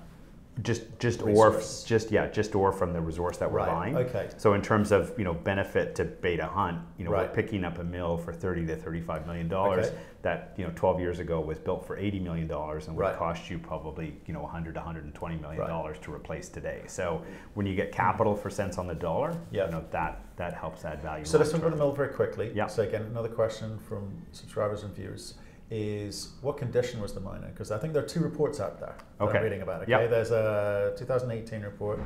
Just, 0.63 0.83
just 1.00 1.21
resource. 1.21 1.83
just, 1.83 2.12
yeah, 2.12 2.27
just 2.27 2.56
or 2.56 2.71
from 2.74 2.92
the 2.94 3.00
resource 3.00 3.38
that 3.38 3.50
we're 3.50 3.59
right. 3.59 3.68
buying. 3.68 3.95
Okay. 3.98 4.30
So 4.38 4.53
in 4.53 4.62
terms 4.62 4.92
of, 4.92 5.13
you 5.18 5.24
know, 5.24 5.33
benefit 5.33 5.95
to 5.95 6.06
Beta 6.06 6.45
Hunt, 6.45 6.80
you 6.98 7.06
know, 7.06 7.12
we're 7.12 7.27
picking 7.30 7.63
up 7.63 7.80
a 7.80 7.83
mill 7.83 8.18
for 8.18 8.33
30 8.33 8.65
to 8.68 8.75
35 8.75 9.25
million 9.25 9.48
dollars 9.48 9.88
Okay. 9.88 9.98
that, 10.24 10.53
you 10.57 10.65
know, 10.65 10.71
12 10.75 11.00
years 11.00 11.19
ago 11.19 11.39
was 11.39 11.57
built 11.57 11.88
for 11.88 11.98
80 11.98 12.19
million 12.19 12.48
dollars 12.48 12.88
and 12.88 12.98
would 12.98 13.01
Right. 13.03 13.15
cost 13.18 13.50
you 13.50 13.57
probably, 13.59 14.13
you 14.27 14.33
know, 14.33 14.42
100 14.42 14.74
to 14.74 14.80
120 14.81 15.38
million 15.38 15.62
Right. 15.62 15.69
dollars 15.69 15.98
to 16.00 16.13
replace 16.13 16.50
today. 16.50 16.81
So 16.88 17.24
when 17.53 17.65
you 17.65 17.74
get 17.75 17.92
capital 17.94 18.36
for 18.36 18.50
cents 18.50 18.77
on 18.77 18.88
the 18.88 18.95
dollar, 18.95 19.36
Yeah. 19.51 19.65
you 19.65 19.71
know, 19.71 19.86
that, 19.92 20.19
that 20.36 20.53
helps 20.53 20.83
add 20.83 21.01
value. 21.01 21.24
So 21.25 21.38
let's 21.38 21.51
talk 21.51 21.62
long 21.62 21.71
the 21.71 21.77
mill 21.77 21.94
very 21.94 22.13
quickly. 22.13 22.51
Yeah. 22.53 22.68
So 22.68 22.83
again, 22.83 23.03
another 23.03 23.30
question 23.30 23.80
from 23.80 24.12
subscribers 24.33 24.83
and 24.83 24.94
viewers 24.94 25.36
is 25.71 26.33
what 26.41 26.57
condition 26.57 27.01
was 27.01 27.13
the 27.13 27.19
mine 27.21 27.44
in? 27.44 27.50
Because 27.50 27.71
I 27.71 27.77
think 27.79 27.94
there 27.94 28.03
are 28.03 28.07
two 28.07 28.19
reports 28.19 28.59
out 28.59 28.79
there 28.79 28.95
Okay. 29.21 29.38
I'm 29.38 29.44
reading 29.44 29.62
about. 29.62 29.81
It. 29.81 29.83
Okay, 29.83 29.91
Yep. 30.03 30.09
there's 30.09 30.31
a 30.31 30.94
2018 30.97 31.62
report 31.63 32.00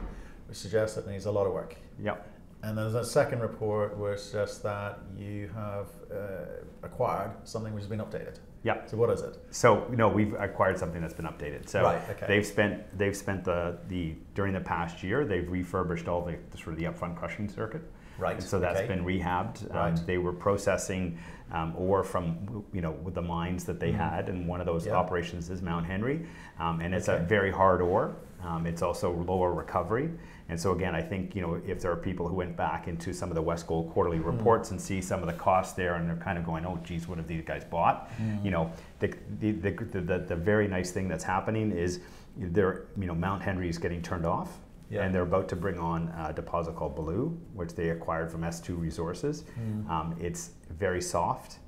which 0.47 0.57
suggests 0.57 0.95
that 0.95 1.07
it 1.07 1.11
needs 1.11 1.25
a 1.25 1.31
lot 1.31 1.47
of 1.47 1.53
work, 1.53 1.75
Yep. 1.99 2.27
and 2.61 2.77
there's 2.77 2.93
a 2.93 3.03
second 3.03 3.39
report 3.41 3.97
which 3.97 4.19
suggests 4.19 4.59
that 4.59 4.99
you 5.17 5.49
have 5.55 5.87
uh, 6.11 6.45
acquired 6.83 7.31
something 7.43 7.73
which 7.73 7.81
has 7.81 7.89
been 7.89 7.99
updated. 7.99 8.35
Yep. 8.61 8.89
So 8.89 8.97
what 8.97 9.09
is 9.09 9.21
it? 9.21 9.37
So 9.49 9.85
no, 9.89 10.09
we've 10.09 10.33
acquired 10.35 10.77
something 10.77 11.01
that's 11.01 11.13
been 11.13 11.25
updated. 11.27 11.67
So 11.69 11.81
Right, 11.83 12.01
okay. 12.11 12.25
they've 12.27 12.45
spent 12.45 12.97
they've 12.97 13.15
spent 13.17 13.43
the 13.43 13.77
the 13.87 14.15
during 14.35 14.53
the 14.53 14.59
past 14.59 15.03
year 15.03 15.23
they've 15.25 15.49
refurbished 15.49 16.07
all 16.07 16.23
the, 16.23 16.35
the 16.51 16.57
sort 16.57 16.69
of 16.69 16.77
the 16.77 16.85
upfront 16.85 17.15
crushing 17.15 17.47
circuit. 17.49 17.81
Right. 18.17 18.35
And 18.37 18.43
so 18.43 18.59
that's 18.59 18.79
okay. 18.79 18.87
been 18.87 19.03
rehabbed. 19.05 19.69
Um, 19.71 19.75
Right. 19.77 20.07
they 20.07 20.17
were 20.17 20.33
processing 20.33 21.19
um, 21.51 21.73
ore 21.77 22.03
from 22.03 22.63
you 22.73 22.81
know 22.81 22.91
with 22.91 23.13
the 23.13 23.21
mines 23.21 23.63
that 23.65 23.79
they 23.79 23.91
Mhm. 23.91 23.95
had, 23.97 24.29
and 24.29 24.47
one 24.47 24.59
of 24.59 24.65
those 24.65 24.85
Yeah. 24.87 24.93
operations 24.95 25.49
is 25.49 25.61
Mount 25.61 25.85
Henry, 25.85 26.25
um, 26.59 26.81
and 26.81 26.93
it's 26.93 27.07
Okay. 27.09 27.21
a 27.23 27.25
very 27.25 27.51
hard 27.51 27.81
ore. 27.81 28.15
Um, 28.43 28.65
it's 28.67 28.81
also 28.81 29.11
lower 29.11 29.53
recovery, 29.53 30.09
and 30.49 30.59
so 30.59 30.71
again, 30.73 30.93
I 30.93 31.01
think 31.01 31.35
you 31.35 31.41
know 31.41 31.59
if 31.65 31.81
there 31.81 31.91
are 31.91 31.95
people 31.95 32.27
who 32.27 32.35
went 32.35 32.55
back 32.55 32.87
into 32.87 33.13
some 33.13 33.29
of 33.29 33.35
the 33.35 33.41
Westgold 33.43 33.91
quarterly 33.91 34.19
Mm. 34.19 34.25
reports 34.25 34.71
and 34.71 34.79
see 34.79 35.01
some 35.01 35.21
of 35.21 35.27
the 35.27 35.33
costs 35.33 35.73
there, 35.73 35.95
and 35.95 36.07
they're 36.09 36.15
kind 36.17 36.37
of 36.37 36.45
going, 36.45 36.65
"Oh, 36.65 36.77
geez, 36.83 37.07
what 37.07 37.17
have 37.17 37.27
these 37.27 37.43
guys 37.43 37.63
bought?" 37.63 38.09
Mm. 38.19 38.43
You 38.43 38.51
know, 38.51 38.71
the 38.99 39.13
the, 39.39 39.51
the 39.51 39.71
the 39.71 40.01
the 40.01 40.17
the 40.19 40.35
very 40.35 40.67
nice 40.67 40.91
thing 40.91 41.07
that's 41.07 41.23
happening 41.23 41.71
is 41.71 42.01
there 42.37 42.81
you 42.97 43.05
know 43.07 43.15
Mount 43.15 43.41
Henry 43.43 43.69
is 43.69 43.77
getting 43.77 44.01
turned 44.01 44.25
off. 44.25 44.59
Yeah. 44.89 45.03
And 45.03 45.13
they're 45.13 45.23
about 45.23 45.49
to 45.49 45.55
bring 45.55 45.79
on 45.79 46.09
a 46.17 46.31
deposit 46.33 46.75
called 46.75 46.95
Baloo, 46.95 47.37
which 47.53 47.73
they 47.73 47.89
acquired 47.89 48.31
from 48.31 48.41
S2 48.41 48.79
Resources. 48.79 49.43
Mm. 49.59 49.89
Um, 49.89 50.15
it's 50.19 50.51
very 50.69 51.01
soft, 51.01 51.59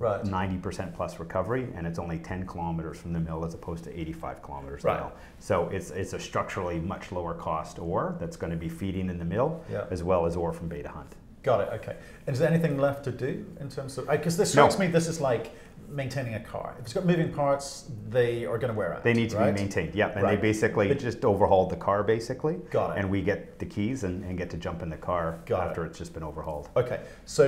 Right. 0.00 0.22
90% 0.24 0.94
plus 0.94 1.18
recovery, 1.18 1.68
and 1.74 1.84
it's 1.86 1.98
only 1.98 2.18
10 2.18 2.46
kilometers 2.46 2.98
from 2.98 3.12
the 3.12 3.18
mill 3.18 3.44
as 3.44 3.54
opposed 3.54 3.82
to 3.84 4.00
85 4.00 4.42
kilometers 4.42 4.84
Right. 4.84 5.00
now. 5.00 5.12
So 5.40 5.68
it's, 5.70 5.90
it's 5.90 6.12
a 6.12 6.20
structurally 6.20 6.78
much 6.78 7.10
lower 7.10 7.34
cost 7.34 7.78
ore 7.80 8.16
that's 8.20 8.36
going 8.36 8.52
to 8.52 8.56
be 8.56 8.68
feeding 8.68 9.08
in 9.10 9.18
the 9.18 9.24
mill, 9.24 9.60
Yeah. 9.70 9.86
as 9.90 10.04
well 10.04 10.24
as 10.26 10.36
ore 10.36 10.52
from 10.52 10.68
Beta 10.68 10.88
Hunt. 10.88 11.16
Got 11.42 11.60
it. 11.62 11.68
Okay. 11.80 11.96
And 12.26 12.34
is 12.34 12.38
there 12.40 12.48
anything 12.50 12.78
left 12.78 13.04
to 13.04 13.10
do 13.12 13.44
in 13.60 13.68
terms 13.70 13.96
of? 13.98 14.08
Because 14.08 14.36
this 14.36 14.54
No. 14.54 14.68
me. 14.78 14.86
This 14.88 15.08
is 15.08 15.20
like 15.20 15.52
maintaining 15.88 16.34
a 16.34 16.40
car. 16.40 16.74
If 16.78 16.84
it's 16.86 16.92
got 16.92 17.06
moving 17.06 17.32
parts, 17.32 17.90
they 18.08 18.44
are 18.44 18.58
going 18.58 18.72
to 18.72 18.78
wear 18.78 18.94
out. 18.94 19.02
They 19.04 19.14
need 19.14 19.30
to 19.30 19.36
right? 19.36 19.54
be 19.54 19.60
maintained, 19.62 19.94
yep. 19.94 20.14
And 20.14 20.22
Right. 20.22 20.36
they 20.36 20.40
basically 20.42 20.88
But- 20.88 20.98
just 20.98 21.24
overhauled 21.24 21.70
the 21.70 21.76
car, 21.76 22.02
basically. 22.02 22.56
Got 22.70 22.96
it. 22.96 23.00
And 23.00 23.10
we 23.10 23.22
get 23.22 23.58
the 23.58 23.66
keys 23.66 24.04
and, 24.04 24.24
and 24.24 24.36
get 24.36 24.50
to 24.50 24.56
jump 24.56 24.82
in 24.82 24.90
the 24.90 24.96
car 24.96 25.40
Got 25.46 25.66
it. 25.66 25.70
after 25.70 25.84
it's 25.84 25.98
just 25.98 26.14
been 26.14 26.22
overhauled. 26.22 26.68
Okay. 26.76 27.00
So 27.24 27.46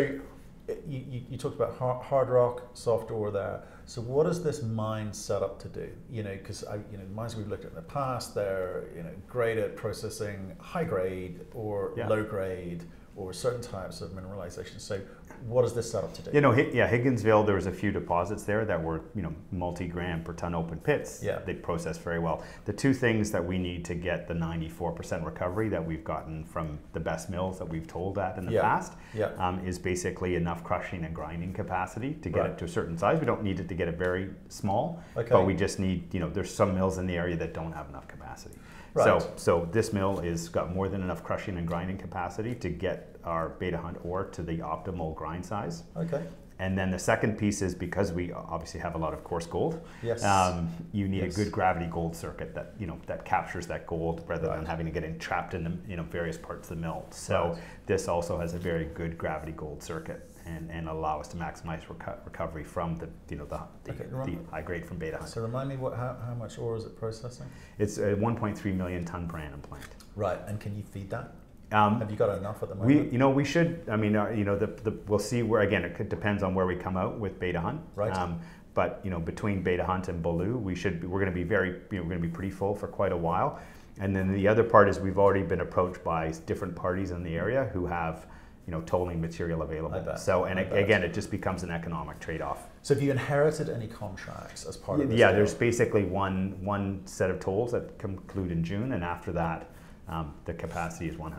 you, 0.87 1.05
you, 1.11 1.23
you 1.31 1.37
talked 1.37 1.57
about 1.57 1.75
hard, 1.77 2.03
hard 2.05 2.29
rock, 2.29 2.63
soft 2.75 3.11
ore 3.11 3.31
there. 3.31 3.63
So 3.87 4.01
what 4.01 4.27
is 4.27 4.43
this 4.43 4.63
mine 4.63 5.13
set 5.13 5.43
up 5.43 5.59
to 5.63 5.69
do? 5.69 5.89
You 6.11 6.23
know, 6.23 6.31
because 6.33 6.65
you 6.93 6.97
know, 6.99 7.05
mines 7.13 7.35
we've 7.35 7.49
looked 7.49 7.65
at 7.65 7.71
in 7.71 7.75
the 7.77 7.83
past, 7.83 8.35
they're 8.37 8.85
you 8.97 9.03
know 9.03 9.11
great 9.29 9.59
at 9.59 9.75
processing 9.75 10.55
high 10.61 10.85
grade 10.85 11.41
or 11.55 11.93
Yeah. 11.97 12.07
low 12.07 12.23
grade 12.23 12.85
or 13.17 13.33
certain 13.33 13.61
types 13.61 14.01
of 14.01 14.11
mineralization. 14.11 14.79
So 14.81 15.01
what 15.47 15.65
is 15.65 15.73
this 15.73 15.91
set 15.91 16.05
up 16.05 16.13
to 16.15 16.23
do? 16.23 16.31
You 16.33 16.41
know, 16.41 16.53
yeah, 16.53 16.91
Higginsville, 16.91 17.45
there 17.47 17.55
was 17.55 17.67
a 17.67 17.73
few 17.73 17.91
deposits 17.91 18.45
there 18.45 18.65
that 18.65 18.83
were, 18.83 19.03
you 19.15 19.23
know, 19.23 19.35
multi-gram 19.53 20.23
per 20.23 20.33
ton 20.33 20.55
open 20.55 20.79
pits. 20.79 21.23
Yeah. 21.23 21.39
They 21.45 21.55
processed 21.55 22.03
very 22.03 22.19
well. 22.19 22.43
The 22.65 22.73
two 22.73 22.93
things 22.95 23.31
that 23.31 23.45
we 23.45 23.59
need 23.59 23.85
to 23.87 23.95
get 23.95 24.29
the 24.29 24.35
94% 24.35 25.25
recovery 25.25 25.69
that 25.69 25.85
we've 25.85 26.05
gotten 26.05 26.45
from 26.45 26.79
the 26.93 27.01
best 27.01 27.31
mills 27.31 27.59
that 27.59 27.69
we've 27.69 27.87
told 27.87 28.15
that 28.17 28.37
in 28.39 28.45
the 28.47 28.53
Yeah. 28.53 28.63
past 28.63 28.93
Yeah. 29.15 29.31
um, 29.39 29.65
is 29.67 29.79
basically 29.79 30.35
enough 30.37 30.63
crushing 30.65 31.05
and 31.05 31.15
grinding 31.15 31.53
capacity 31.53 32.15
to 32.15 32.29
get 32.29 32.41
Right. 32.41 32.51
it 32.51 32.59
to 32.59 32.65
a 32.65 32.69
certain 32.69 32.97
size. 32.99 33.19
We 33.21 33.27
don't 33.27 33.43
need 33.43 33.61
it 33.61 33.69
to 33.69 33.75
get 33.75 33.89
it 33.89 33.97
very 33.97 34.31
small, 34.49 35.01
Okay. 35.17 35.29
but 35.31 35.47
we 35.47 35.55
just 35.55 35.79
need, 35.79 36.13
you 36.13 36.21
know, 36.21 36.29
there's 36.29 36.53
some 36.53 36.75
mills 36.75 36.99
in 36.99 37.07
the 37.07 37.17
area 37.17 37.37
that 37.37 37.55
don't 37.55 37.73
have 37.73 37.89
enough 37.89 38.09
capacity. 38.09 38.59
Right. 38.93 39.05
So, 39.05 39.31
so 39.37 39.69
this 39.71 39.93
mill 39.93 40.19
is 40.21 40.49
got 40.49 40.75
more 40.75 40.89
than 40.89 41.01
enough 41.03 41.23
crushing 41.23 41.57
and 41.59 41.67
grinding 41.67 41.97
capacity 41.97 42.55
to 42.57 42.69
get 42.69 43.10
our 43.25 43.51
beta 43.51 43.79
hunt 43.79 43.99
ore 44.05 44.25
to 44.27 44.43
the 44.43 44.59
optimal 44.59 45.15
grind 45.15 45.45
size. 45.45 45.85
Okay. 45.97 46.25
And 46.59 46.77
then 46.77 46.91
the 46.91 46.99
second 46.99 47.39
piece 47.39 47.63
is 47.63 47.75
because 47.75 48.13
we 48.13 48.33
obviously 48.33 48.81
have 48.81 48.95
a 48.95 48.99
lot 48.99 49.15
of 49.15 49.25
coarse 49.25 49.47
gold. 49.47 49.81
Yes. 50.03 50.23
Um, 50.23 50.69
you 50.93 51.09
need 51.09 51.23
Yes. 51.23 51.35
a 51.35 51.45
good 51.45 51.51
gravity 51.51 51.87
gold 51.87 52.15
circuit 52.15 52.55
that 52.55 52.75
you 52.79 52.87
know 52.87 52.99
that 53.07 53.25
captures 53.25 53.67
that 53.69 53.87
gold 53.87 54.23
rather 54.27 54.49
than 54.49 54.67
having 54.67 54.85
to 54.85 54.93
get 54.93 55.03
it 55.03 55.19
trapped 55.19 55.55
in 55.55 55.65
the 55.65 55.73
you 55.89 55.97
know 55.97 56.03
various 56.03 56.37
parts 56.37 56.71
of 56.71 56.77
the 56.77 56.83
mill. 56.83 57.07
So 57.11 57.53
Right. 57.55 57.63
this 57.87 58.09
also 58.09 58.39
has 58.39 58.53
a 58.53 58.59
very 58.59 58.85
good 58.85 59.17
gravity 59.17 59.53
gold 59.53 59.83
circuit 59.83 60.31
and, 60.45 60.71
and 60.71 60.87
allow 60.87 61.21
us 61.21 61.29
to 61.29 61.37
maximize 61.39 61.87
reco- 61.87 62.19
recovery 62.27 62.65
from 62.65 62.95
the 62.97 63.09
you 63.31 63.37
know 63.39 63.47
the, 63.47 63.61
the, 63.85 63.93
Okay, 63.93 64.05
the 64.31 64.51
high 64.51 64.61
grade 64.63 64.85
from 64.85 64.99
beta 64.99 65.17
hunt. 65.17 65.31
So 65.31 65.41
remind 65.41 65.71
me 65.71 65.79
what 65.79 65.97
how, 65.97 66.15
how 66.27 66.35
much 66.35 66.59
ore 66.59 66.77
is 66.77 66.85
it 66.85 66.95
processing? 66.95 67.47
It's 67.79 67.97
a 67.97 68.15
1.3 68.17 68.77
million 68.77 69.07
ton 69.07 69.27
per 69.27 69.39
annum 69.39 69.63
plant. 69.63 69.87
Right, 70.15 70.41
and 70.47 70.61
can 70.61 70.77
you 70.77 70.83
feed 70.83 71.09
that? 71.09 71.33
Um, 71.73 72.01
Have 72.01 72.11
you 72.11 72.17
got 72.17 72.37
enough 72.37 72.63
at 72.63 72.69
the 72.69 72.75
we, 72.75 72.95
moment? 72.95 73.13
you 73.13 73.19
know, 73.19 73.31
we 73.31 73.45
should. 73.45 73.83
I 73.89 73.97
mean, 73.97 74.17
uh, 74.17 74.29
you 74.31 74.45
know, 74.45 74.57
the, 74.57 74.67
the 74.67 74.91
we'll 75.07 75.19
see 75.19 75.43
where 75.43 75.63
again. 75.63 75.85
It 75.85 76.09
depends 76.09 76.43
on 76.43 76.55
where 76.55 76.67
we 76.67 76.75
come 76.75 76.97
out 76.97 77.19
with 77.19 77.39
Beta 77.39 77.61
Hunt. 77.61 77.81
Right. 77.95 78.13
Um, 78.13 78.41
but 78.75 79.01
you 79.05 79.11
know, 79.11 79.21
between 79.21 79.63
Beta 79.63 79.85
Hunt 79.85 80.09
and 80.09 80.23
Baloo, 80.23 80.57
we 80.57 80.75
should. 80.75 81.01
Be, 81.01 81.07
we're 81.07 81.21
going 81.21 81.33
to 81.33 81.35
be 81.35 81.45
very. 81.45 81.69
You 81.69 81.99
know, 81.99 82.03
we're 82.03 82.11
going 82.11 82.23
to 82.23 82.29
be 82.29 82.35
pretty 82.35 82.51
full 82.51 82.75
for 82.75 82.89
quite 82.89 83.13
a 83.13 83.17
while. 83.17 83.61
And 84.01 84.17
then 84.17 84.33
the 84.33 84.49
other 84.49 84.65
part 84.65 84.89
is 84.89 84.99
we've 84.99 85.19
already 85.19 85.43
been 85.43 85.61
approached 85.61 86.03
by 86.03 86.33
different 86.47 86.75
parties 86.75 87.11
in 87.11 87.23
the 87.23 87.37
area 87.37 87.69
who 87.73 87.87
have, 87.87 88.27
you 88.67 88.71
know, 88.71 88.81
tolling 88.83 89.21
material 89.21 89.63
available. 89.63 90.17
So, 90.17 90.45
and 90.45 90.59
it, 90.59 90.73
again, 90.73 91.03
it 91.03 91.13
just 91.13 91.31
becomes 91.31 91.65
an 91.65 91.71
economic 91.71 92.19
trade-off. 92.19 92.69
so 92.83 92.95
have 92.95 93.03
you 93.03 93.11
inherited 93.11 93.69
any 93.69 93.89
contracts 93.89 94.65
as 94.65 94.77
part 94.77 95.01
of 95.01 95.11
this? 95.11 95.19
Yeah, 95.19 95.29
deal? 95.29 95.37
there's 95.37 95.55
basically 95.55 96.05
one 96.05 96.57
one 96.65 97.03
set 97.07 97.31
of 97.31 97.41
tolls 97.41 97.73
that 97.73 97.99
conclude 97.99 98.51
in 98.51 98.65
June, 98.65 98.93
and 98.93 99.05
after 99.05 99.33
that, 99.33 99.71
um, 100.11 100.35
the 100.45 100.53
capacity 100.53 101.09
is 101.09 101.15
100% 101.17 101.33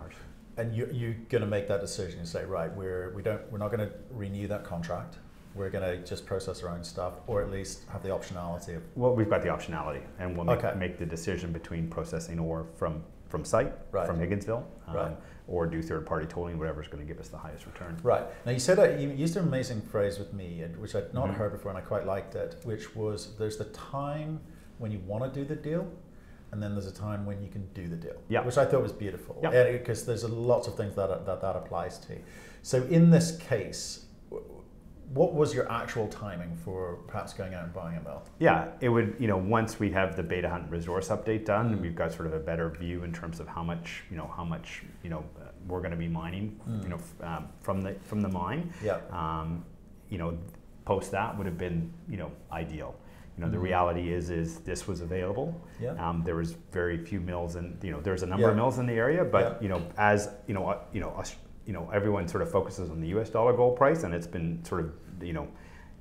ours. 0.00 0.14
And 0.56 0.74
you, 0.74 0.88
you're 0.92 1.14
going 1.28 1.42
to 1.42 1.48
make 1.48 1.68
that 1.68 1.80
decision 1.80 2.18
and 2.20 2.28
say, 2.28 2.44
right, 2.44 2.74
we're 2.74 3.12
we 3.14 3.22
don't 3.22 3.40
we're 3.50 3.58
not 3.58 3.70
going 3.72 3.88
to 3.88 3.92
renew 4.10 4.46
that 4.48 4.64
contract. 4.64 5.18
We're 5.54 5.70
going 5.70 5.84
to 5.84 6.04
just 6.04 6.26
process 6.26 6.62
our 6.64 6.70
own 6.70 6.82
stuff, 6.82 7.14
or 7.28 7.40
at 7.42 7.50
least 7.50 7.82
have 7.92 8.02
the 8.02 8.08
optionality 8.08 8.76
of. 8.76 8.82
Well, 8.96 9.14
we've 9.14 9.30
got 9.30 9.42
the 9.42 9.48
optionality, 9.48 10.00
and 10.18 10.36
we'll 10.36 10.44
make, 10.46 10.64
Okay. 10.64 10.76
make 10.76 10.98
the 10.98 11.06
decision 11.06 11.52
between 11.52 11.88
processing 11.88 12.40
ore 12.40 12.66
from, 12.76 13.04
from 13.28 13.44
site, 13.44 13.72
Right. 13.92 14.04
from 14.06 14.18
Higginsville, 14.18 14.64
um, 14.88 14.96
Right. 14.96 15.16
or 15.46 15.66
do 15.66 15.80
third-party 15.80 16.26
tolling, 16.26 16.58
whatever's 16.58 16.88
going 16.88 17.06
to 17.06 17.06
give 17.06 17.20
us 17.20 17.28
the 17.28 17.36
highest 17.38 17.66
return. 17.66 17.96
Right 18.02 18.24
now, 18.44 18.50
you 18.50 18.58
said 18.58 18.78
that 18.78 18.98
you 18.98 19.10
used 19.10 19.36
an 19.36 19.44
amazing 19.46 19.80
phrase 19.82 20.18
with 20.18 20.32
me, 20.32 20.64
which 20.76 20.96
I'd 20.96 21.14
not 21.14 21.28
Mhm. 21.28 21.34
heard 21.34 21.52
before, 21.52 21.70
and 21.70 21.78
I 21.78 21.82
quite 21.82 22.04
liked 22.04 22.34
it. 22.34 22.56
Which 22.64 22.96
was, 22.96 23.36
"There's 23.38 23.56
the 23.56 23.66
time 23.66 24.40
when 24.78 24.90
you 24.90 24.98
want 25.06 25.22
to 25.32 25.40
do 25.40 25.44
the 25.46 25.54
deal, 25.54 25.86
and 26.54 26.62
then 26.62 26.72
there's 26.74 26.86
a 26.86 26.94
time 26.94 27.26
when 27.26 27.42
you 27.42 27.48
can 27.50 27.66
do 27.74 27.86
the 27.88 27.96
deal." 27.96 28.16
Yeah. 28.28 28.40
which 28.46 28.56
I 28.56 28.64
thought 28.64 28.82
was 28.82 28.92
beautiful. 28.92 29.38
Yeah. 29.42 29.72
because 29.72 30.06
there's 30.06 30.22
a 30.22 30.28
lots 30.28 30.68
of 30.68 30.76
things 30.76 30.94
that, 30.94 31.26
that 31.26 31.40
that 31.42 31.56
applies 31.56 31.98
to. 32.06 32.16
So 32.62 32.82
in 32.84 33.10
this 33.10 33.36
case, 33.36 34.06
what 35.12 35.34
was 35.34 35.54
your 35.54 35.70
actual 35.70 36.08
timing 36.08 36.56
for 36.64 36.96
perhaps 37.06 37.34
going 37.34 37.52
out 37.54 37.64
and 37.64 37.72
buying 37.74 37.98
a 37.98 38.02
mill? 38.02 38.22
Yeah, 38.38 38.68
it 38.80 38.88
would, 38.88 39.14
you 39.18 39.26
know, 39.28 39.36
once 39.36 39.78
we 39.78 39.90
have 39.90 40.16
the 40.16 40.22
Beta 40.22 40.48
Hunt 40.48 40.70
resource 40.70 41.08
update 41.08 41.44
done, 41.44 41.76
Mm. 41.76 41.80
we've 41.82 41.94
got 41.94 42.12
sort 42.12 42.26
of 42.26 42.32
a 42.34 42.38
better 42.38 42.70
view 42.70 43.04
in 43.04 43.12
terms 43.12 43.38
of 43.38 43.46
how 43.46 43.62
much, 43.62 44.04
you 44.10 44.16
know, 44.16 44.26
how 44.36 44.44
much, 44.44 44.82
you 45.02 45.10
know, 45.10 45.22
we're 45.68 45.80
going 45.80 45.90
to 45.92 45.96
be 45.96 46.08
mining, 46.08 46.58
Mm. 46.68 46.82
you 46.84 46.88
know, 46.88 46.98
um, 47.20 47.48
from 47.60 47.82
the 47.82 47.94
from 48.04 48.20
the 48.22 48.28
mine. 48.28 48.72
Yeah. 48.82 48.98
um, 49.10 49.64
you 50.08 50.18
know, 50.18 50.38
post 50.84 51.10
that 51.12 51.36
would 51.36 51.46
have 51.46 51.58
been, 51.58 51.92
you 52.08 52.16
know, 52.16 52.30
ideal. 52.52 52.94
You 53.36 53.44
know, 53.44 53.50
the 53.50 53.56
Mhm. 53.56 53.62
reality 53.62 54.12
is, 54.12 54.30
is 54.30 54.60
this 54.60 54.86
was 54.86 55.00
available. 55.00 55.60
Yeah. 55.80 55.92
Um, 55.98 56.22
there 56.24 56.36
was 56.36 56.52
very 56.72 56.98
few 56.98 57.20
mills, 57.20 57.56
and 57.56 57.82
you 57.82 57.90
know, 57.90 58.00
there's 58.00 58.22
a 58.22 58.26
number 58.26 58.48
of 58.48 58.56
mills 58.56 58.78
in 58.78 58.86
the 58.86 58.92
area, 58.94 59.24
but 59.24 59.40
Yeah. 59.44 59.62
you 59.62 59.68
know, 59.68 59.82
as 59.98 60.30
you 60.46 60.54
know, 60.54 60.68
uh, 60.68 60.78
you 60.92 61.00
know, 61.00 61.10
us, 61.10 61.34
you 61.66 61.72
know, 61.72 61.90
everyone 61.92 62.28
sort 62.28 62.42
of 62.42 62.50
focuses 62.50 62.90
on 62.90 63.00
the 63.00 63.08
U.S. 63.08 63.30
dollar 63.30 63.52
gold 63.52 63.76
price, 63.76 64.04
and 64.04 64.14
it's 64.14 64.26
been 64.26 64.64
sort 64.64 64.82
of, 64.82 64.92
you 65.20 65.32
know, 65.32 65.48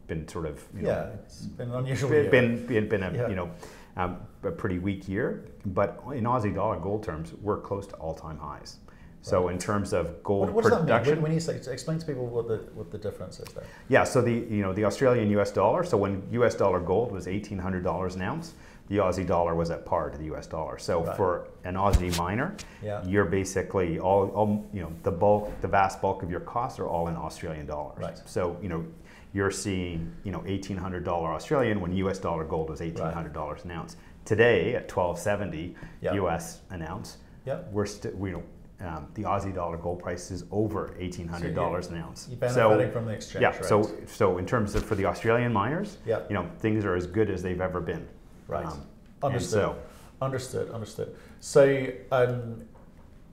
been 0.07 0.27
sort 0.27 0.45
of, 0.45 0.63
you 0.75 0.83
know, 0.83 0.89
yeah, 0.89 1.07
it's 1.23 1.41
been 1.47 1.69
an 1.71 1.75
unusual 1.75 2.09
been 2.09 2.21
year. 2.23 2.31
been, 2.31 2.65
been, 2.67 2.89
been 2.89 3.03
a 3.03 3.11
Yeah. 3.13 3.29
you 3.29 3.35
know, 3.35 3.49
um, 3.95 4.17
a 4.43 4.51
pretty 4.51 4.77
weak 4.79 5.07
year. 5.07 5.45
But 5.65 6.03
in 6.13 6.25
Aussie 6.25 6.53
dollar 6.53 6.77
gold 6.77 7.03
terms, 7.03 7.33
we're 7.41 7.61
close 7.61 7.87
to 7.87 7.95
all-time 7.95 8.37
highs. 8.37 8.79
So 9.23 9.47
in 9.47 9.57
terms 9.57 9.93
of 9.93 10.21
gold 10.21 10.47
what, 10.47 10.53
what 10.55 10.61
does 10.63 10.71
that 10.71 10.77
mean? 10.79 10.85
production, 10.87 11.13
When, 11.15 11.23
when 11.23 11.31
you 11.33 11.39
say, 11.39 11.55
explain 11.71 11.97
to 11.97 12.05
people 12.05 12.27
what 12.27 12.47
the 12.47 12.57
what 12.75 12.91
the 12.91 12.97
difference 12.97 13.39
is 13.39 13.47
there. 13.55 13.63
yeah, 13.87 14.03
so 14.03 14.21
the 14.21 14.31
you 14.33 14.61
know 14.61 14.73
the 14.73 14.85
Australian 14.85 15.29
U.S. 15.31 15.51
dollar. 15.51 15.83
So 15.83 15.97
when 15.97 16.21
U.S. 16.31 16.53
dollar 16.55 16.79
gold 16.79 17.11
was 17.11 17.27
eighteen 17.27 17.57
hundred 17.57 17.83
dollars 17.83 18.15
an 18.15 18.21
ounce, 18.21 18.53
the 18.89 18.97
Aussie 18.97 19.25
dollar 19.25 19.55
was 19.55 19.71
at 19.71 19.85
par 19.85 20.09
to 20.09 20.17
the 20.17 20.25
U.S. 20.25 20.45
dollar. 20.45 20.77
So 20.77 21.03
Right. 21.05 21.15
for 21.15 21.47
an 21.63 21.75
Aussie 21.75 22.15
miner, 22.17 22.55
Yeah. 22.83 23.01
you're 23.07 23.23
basically 23.25 23.97
all, 23.97 24.27
all 24.35 24.69
you 24.73 24.81
know 24.81 24.91
the 25.03 25.11
bulk, 25.11 25.49
the 25.61 25.69
vast 25.69 26.01
bulk 26.01 26.21
of 26.21 26.29
your 26.29 26.41
costs 26.41 26.77
are 26.79 26.87
all 26.87 27.07
in 27.07 27.15
Australian 27.15 27.65
dollars. 27.65 27.99
Right. 28.01 28.19
So 28.25 28.57
you 28.61 28.67
know 28.69 28.85
you're 29.33 29.51
seeing 29.51 30.13
you 30.25 30.33
know 30.33 30.43
eighteen 30.45 30.75
hundred 30.77 31.05
dollar 31.05 31.29
Australian 31.31 31.79
when 31.79 31.93
U.S. 32.03 32.19
dollar 32.19 32.43
gold 32.43 32.69
was 32.69 32.81
eighteen 32.81 33.05
hundred 33.17 33.31
dollars 33.33 33.63
an 33.63 33.71
ounce. 33.71 33.95
Today 34.25 34.75
at 34.75 34.89
twelve 34.89 35.17
seventy 35.17 35.75
Yeah. 36.01 36.13
U.S. 36.15 36.59
an 36.71 36.81
ounce, 36.81 37.17
Yeah. 37.45 37.61
we're 37.71 37.85
still 37.85 38.11
we 38.17 38.31
don't. 38.31 38.45
Um, 38.83 39.07
the 39.13 39.23
Aussie 39.23 39.53
dollar 39.53 39.77
gold 39.77 39.99
price 39.99 40.29
is 40.29 40.43
over 40.51 40.93
eighteen 40.99 41.27
hundred 41.27 41.55
dollars 41.55 41.87
So 41.87 41.93
an 41.93 42.01
ounce. 42.01 42.27
You're 42.29 42.37
benefiting 42.37 42.91
from 42.91 43.05
the 43.05 43.13
exchange 43.13 43.41
Yeah, 43.41 43.51
rate. 43.55 43.63
so 43.65 43.89
so 44.07 44.37
in 44.37 44.45
terms 44.45 44.75
of 44.75 44.83
for 44.83 44.95
the 44.95 45.05
Australian 45.05 45.53
miners, 45.53 45.97
Yeah. 46.05 46.19
you 46.27 46.33
know, 46.33 46.49
things 46.59 46.83
are 46.83 46.95
as 46.95 47.07
good 47.07 47.29
as 47.29 47.41
they've 47.41 47.61
ever 47.61 47.79
been. 47.79 48.05
Right. 48.47 48.65
Um, 48.65 48.81
Understood. 49.21 49.51
so, 49.61 49.75
Understood, 50.21 50.69
understood. 50.71 51.15
So, 51.39 51.87
um, 52.11 52.61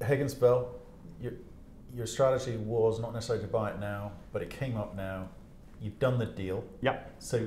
Higginsville, 0.00 0.68
your, 1.20 1.32
your 1.94 2.06
strategy 2.06 2.56
was 2.56 3.00
not 3.00 3.12
necessarily 3.12 3.44
to 3.44 3.50
buy 3.50 3.70
it 3.70 3.78
now, 3.80 4.12
but 4.32 4.42
it 4.42 4.50
came 4.50 4.76
up 4.76 4.96
now. 4.96 5.28
You've 5.80 5.98
done 5.98 6.18
the 6.18 6.26
deal. 6.26 6.64
yeah, 6.80 6.98
So 7.18 7.46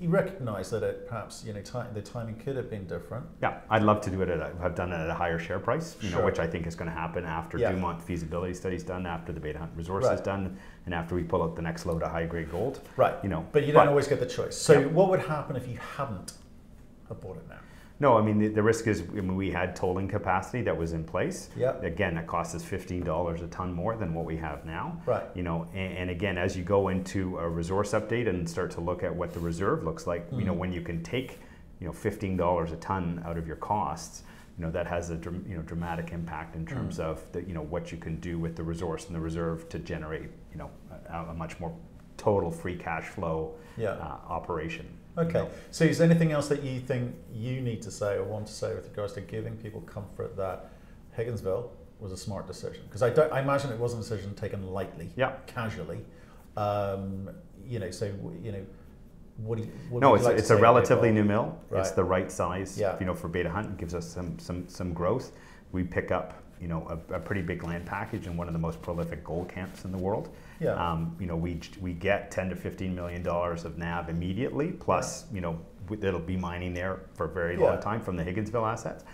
you 0.00 0.08
recognise 0.08 0.70
that 0.70 0.82
it 0.82 1.06
perhaps 1.08 1.44
you 1.46 1.52
know 1.52 1.60
the 1.94 2.02
timing 2.02 2.36
could 2.36 2.56
have 2.56 2.68
been 2.70 2.86
different. 2.86 3.26
yeah, 3.42 3.60
I'd 3.70 3.82
love 3.82 4.00
to 4.02 4.10
do 4.10 4.22
it 4.22 4.28
at 4.28 4.40
a, 4.40 4.52
have 4.60 4.74
done 4.74 4.92
it 4.92 4.96
at 4.96 5.08
a 5.10 5.14
higher 5.14 5.38
share 5.38 5.58
price, 5.58 5.96
you 6.00 6.10
know, 6.10 6.24
which 6.24 6.38
I 6.38 6.46
think 6.46 6.66
is 6.66 6.74
going 6.74 6.90
to 6.90 6.96
happen 6.96 7.24
after 7.24 7.58
Yeah. 7.58 7.72
Dumont 7.72 8.02
feasibility 8.02 8.54
study's 8.54 8.82
done, 8.82 9.06
after 9.06 9.32
the 9.32 9.40
Beta 9.40 9.58
Hunt 9.58 9.72
resource 9.76 10.04
Right. 10.04 10.14
is 10.14 10.20
done, 10.20 10.58
and 10.84 10.94
after 10.94 11.14
we 11.14 11.22
pull 11.22 11.42
out 11.42 11.56
the 11.56 11.62
next 11.62 11.86
load 11.86 12.02
of 12.02 12.10
high 12.10 12.26
grade 12.26 12.50
gold. 12.50 12.80
Right. 12.96 13.14
You 13.22 13.28
know, 13.28 13.46
But 13.52 13.64
you 13.66 13.72
don't 13.72 13.88
always 13.88 14.08
get 14.08 14.20
the 14.20 14.26
choice. 14.26 14.56
So 14.56 14.80
Yeah. 14.80 14.86
what 14.86 15.10
would 15.10 15.20
happen 15.20 15.56
if 15.56 15.66
you 15.68 15.78
hadn't 15.96 16.32
have 17.08 17.20
bought 17.20 17.36
it 17.36 17.48
now? 17.48 17.56
No, 17.98 18.18
I 18.18 18.22
mean 18.22 18.38
the, 18.38 18.48
the 18.48 18.62
risk 18.62 18.86
is 18.86 19.00
I 19.00 19.04
mean, 19.14 19.36
we 19.36 19.50
had 19.50 19.74
tolling 19.74 20.06
capacity 20.08 20.62
that 20.62 20.76
was 20.76 20.92
in 20.92 21.02
place. 21.04 21.48
Yeah. 21.56 21.76
Again, 21.80 22.14
that 22.16 22.26
cost 22.26 22.54
us 22.54 22.62
fifteen 22.62 23.02
dollars 23.02 23.40
a 23.42 23.46
ton 23.48 23.72
more 23.72 23.96
than 23.96 24.12
what 24.12 24.24
we 24.26 24.36
have 24.36 24.66
now. 24.66 25.00
Right. 25.06 25.24
You 25.34 25.42
know, 25.42 25.66
and, 25.74 25.96
and 25.96 26.10
again, 26.10 26.36
as 26.36 26.56
you 26.56 26.62
go 26.62 26.88
into 26.88 27.38
a 27.38 27.48
resource 27.48 27.92
update 27.92 28.28
and 28.28 28.48
start 28.48 28.70
to 28.72 28.80
look 28.80 29.02
at 29.02 29.14
what 29.14 29.32
the 29.32 29.40
reserve 29.40 29.82
looks 29.84 30.06
like, 30.06 30.26
you 30.32 30.44
know, 30.44 30.52
Mhm. 30.54 30.58
when 30.58 30.72
you 30.72 30.82
can 30.82 31.02
take, 31.02 31.40
you 31.80 31.86
know, 31.86 31.92
fifteen 31.92 32.36
dollars 32.36 32.70
a 32.72 32.76
ton 32.76 33.22
out 33.24 33.38
of 33.38 33.46
your 33.46 33.56
costs, 33.56 34.24
you 34.58 34.64
know, 34.64 34.70
that 34.72 34.86
has 34.86 35.10
a 35.10 35.14
you 35.14 35.56
know 35.56 35.62
dramatic 35.62 36.12
impact 36.12 36.54
in 36.54 36.66
terms 36.66 36.98
Mm. 36.98 37.04
of 37.04 37.24
the, 37.32 37.42
you 37.44 37.54
know 37.54 37.62
what 37.62 37.92
you 37.92 37.98
can 37.98 38.20
do 38.20 38.38
with 38.38 38.56
the 38.56 38.62
resource 38.62 39.06
and 39.06 39.16
the 39.16 39.20
reserve 39.20 39.68
to 39.70 39.78
generate, 39.78 40.28
you 40.52 40.58
know, 40.58 40.70
a, 41.10 41.30
a 41.30 41.34
much 41.34 41.58
more 41.60 41.72
total 42.18 42.50
free 42.50 42.76
cash 42.76 43.04
flow 43.04 43.54
Yeah. 43.78 43.90
uh, 43.92 44.18
operation. 44.28 44.86
Okay. 45.18 45.32
know. 45.40 45.50
So 45.70 45.84
is 45.84 45.98
there 45.98 46.08
anything 46.10 46.32
else 46.32 46.48
that 46.48 46.62
you 46.62 46.80
think 46.80 47.14
you 47.32 47.60
need 47.60 47.82
to 47.82 47.90
say 47.90 48.16
or 48.16 48.24
want 48.24 48.46
to 48.46 48.52
say 48.52 48.74
with 48.74 48.84
regards 48.88 49.12
to 49.14 49.20
giving 49.20 49.56
people 49.56 49.80
comfort 49.82 50.36
that 50.36 50.70
Higginsville 51.16 51.68
was 52.00 52.12
a 52.12 52.16
smart 52.16 52.46
decision? 52.46 52.82
Because 52.86 53.02
I, 53.02 53.10
don't, 53.10 53.32
I 53.32 53.40
imagine 53.40 53.70
it 53.72 53.78
wasn't 53.78 54.04
a 54.04 54.08
decision 54.08 54.34
taken 54.34 54.66
lightly, 54.72 55.10
Yeah. 55.16 55.32
casually. 55.46 56.04
Um, 56.56 57.30
you 57.66 57.78
know, 57.78 57.90
so 57.90 58.06
you 58.42 58.52
know, 58.52 58.64
what 59.38 59.58
do 59.58 59.64
you? 59.64 59.70
What 59.90 60.00
No, 60.00 60.14
it's, 60.14 60.24
like 60.24 60.38
it's 60.38 60.50
a 60.50 60.56
relatively 60.56 61.12
new 61.12 61.24
mill. 61.24 61.58
Right. 61.68 61.80
It's 61.80 61.90
the 61.90 62.04
right 62.04 62.30
size, 62.32 62.78
Yeah. 62.78 62.96
you 62.98 63.04
know, 63.06 63.14
for 63.14 63.28
Beta 63.28 63.50
Hunt. 63.50 63.66
It 63.72 63.76
gives 63.76 63.94
us 63.94 64.06
some 64.06 64.38
some 64.38 64.68
some 64.68 64.94
growth. 64.94 65.32
We 65.72 65.82
pick 65.84 66.10
up, 66.10 66.42
you 66.60 66.68
know, 66.68 66.86
a, 67.10 67.14
a 67.14 67.20
pretty 67.20 67.42
big 67.42 67.62
land 67.64 67.84
package 67.86 68.26
and 68.26 68.36
one 68.38 68.46
of 68.46 68.52
the 68.52 68.58
most 68.58 68.80
prolific 68.82 69.22
gold 69.24 69.48
camps 69.48 69.84
in 69.84 69.92
the 69.92 69.98
world. 69.98 70.34
Yeah. 70.60 70.70
Um, 70.74 71.16
you 71.20 71.26
know, 71.26 71.36
we 71.36 71.60
we 71.80 71.92
get 71.92 72.30
10 72.30 72.48
to 72.50 72.56
15 72.56 72.94
million 72.94 73.22
dollars 73.22 73.64
of 73.64 73.76
NAV 73.78 74.08
immediately, 74.08 74.68
plus, 74.72 75.26
you 75.32 75.40
know, 75.40 75.58
it'll 75.90 76.18
be 76.20 76.36
mining 76.36 76.72
there 76.74 77.00
for 77.14 77.26
a 77.26 77.28
very 77.28 77.56
Yeah. 77.56 77.64
long 77.66 77.80
time 77.80 78.00
from 78.00 78.16
the 78.16 78.24
Higginsville 78.24 78.66
assets. 78.70 79.04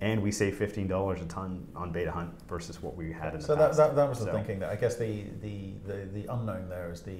and 0.00 0.20
we 0.20 0.32
save 0.32 0.56
fifteen 0.56 0.88
dollars 0.88 1.20
a 1.22 1.24
ton 1.26 1.64
on 1.76 1.92
Beta 1.92 2.10
Hunt 2.10 2.30
versus 2.48 2.82
what 2.82 2.96
we 2.96 3.12
had 3.12 3.34
in 3.34 3.40
the 3.40 3.46
So 3.46 3.54
that, 3.54 3.68
past. 3.68 3.76
that, 3.78 3.94
that 3.96 4.08
was 4.08 4.24
the 4.24 4.32
thinking. 4.32 4.58
That 4.60 4.70
I 4.70 4.76
guess 4.76 4.96
the, 4.96 5.24
the, 5.40 5.74
the, 5.86 5.96
the 6.12 6.32
unknown 6.34 6.68
there 6.68 6.90
is 6.90 7.02
the 7.02 7.18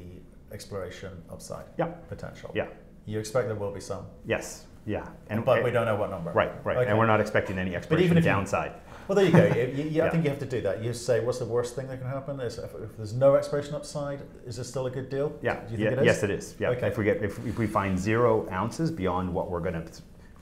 exploration 0.52 1.10
upside 1.30 1.66
Yeah. 1.78 1.86
potential. 2.08 2.50
Yeah. 2.54 2.66
You 3.06 3.18
expect 3.18 3.46
there 3.48 3.56
will 3.56 3.72
be 3.72 3.80
some, 3.80 4.06
Yes. 4.26 4.66
Yeah. 4.84 5.06
And 5.30 5.44
but 5.44 5.62
we 5.62 5.70
don't 5.70 5.86
know 5.86 5.94
what 5.96 6.10
number. 6.10 6.32
Right. 6.32 6.52
Right. 6.64 6.76
Okay. 6.78 6.88
And 6.90 6.98
we're 6.98 7.06
not 7.06 7.20
expecting 7.20 7.56
any 7.58 7.76
exploration 7.76 8.16
if 8.16 8.24
you- 8.24 8.30
downside. 8.30 8.72
Well, 9.09 9.16
there 9.16 9.25
you 9.25 9.32
go. 9.32 9.44
You, 9.82 9.88
you, 9.88 10.02
I 10.02 10.11
think 10.11 10.25
you 10.25 10.30
have 10.30 10.38
to 10.38 10.47
do 10.47 10.61
that. 10.62 10.82
You 10.82 10.92
say, 10.92 11.21
what's 11.21 11.38
the 11.38 11.44
worst 11.44 11.75
thing 11.75 11.88
that 11.88 11.99
can 12.00 12.09
happen? 12.09 12.40
Is 12.40 12.59
if, 12.59 12.75
if 12.75 12.97
there's 12.97 13.12
no 13.14 13.35
exploration 13.35 13.75
upside, 13.75 14.23
is 14.47 14.59
it 14.59 14.64
still 14.64 14.87
a 14.87 14.90
good 14.90 15.09
deal? 15.09 15.37
Yeah. 15.42 15.61
Do 15.68 15.75
you 15.76 15.85
yeah 15.85 15.90
think 15.90 16.00
it 16.00 16.02
is? 16.02 16.06
Yes, 16.06 16.23
it 16.23 16.30
is. 16.30 16.54
Yeah. 16.59 16.71
Okay. 16.71 16.87
If 16.88 16.99
we 16.99 17.04
get 17.04 17.23
if, 17.23 17.44
if 17.47 17.59
we 17.59 17.66
find 17.66 17.99
zero 17.99 18.49
ounces 18.50 18.90
beyond 18.90 19.32
what 19.32 19.50
we're 19.50 19.61
going 19.61 19.85
to 19.85 19.92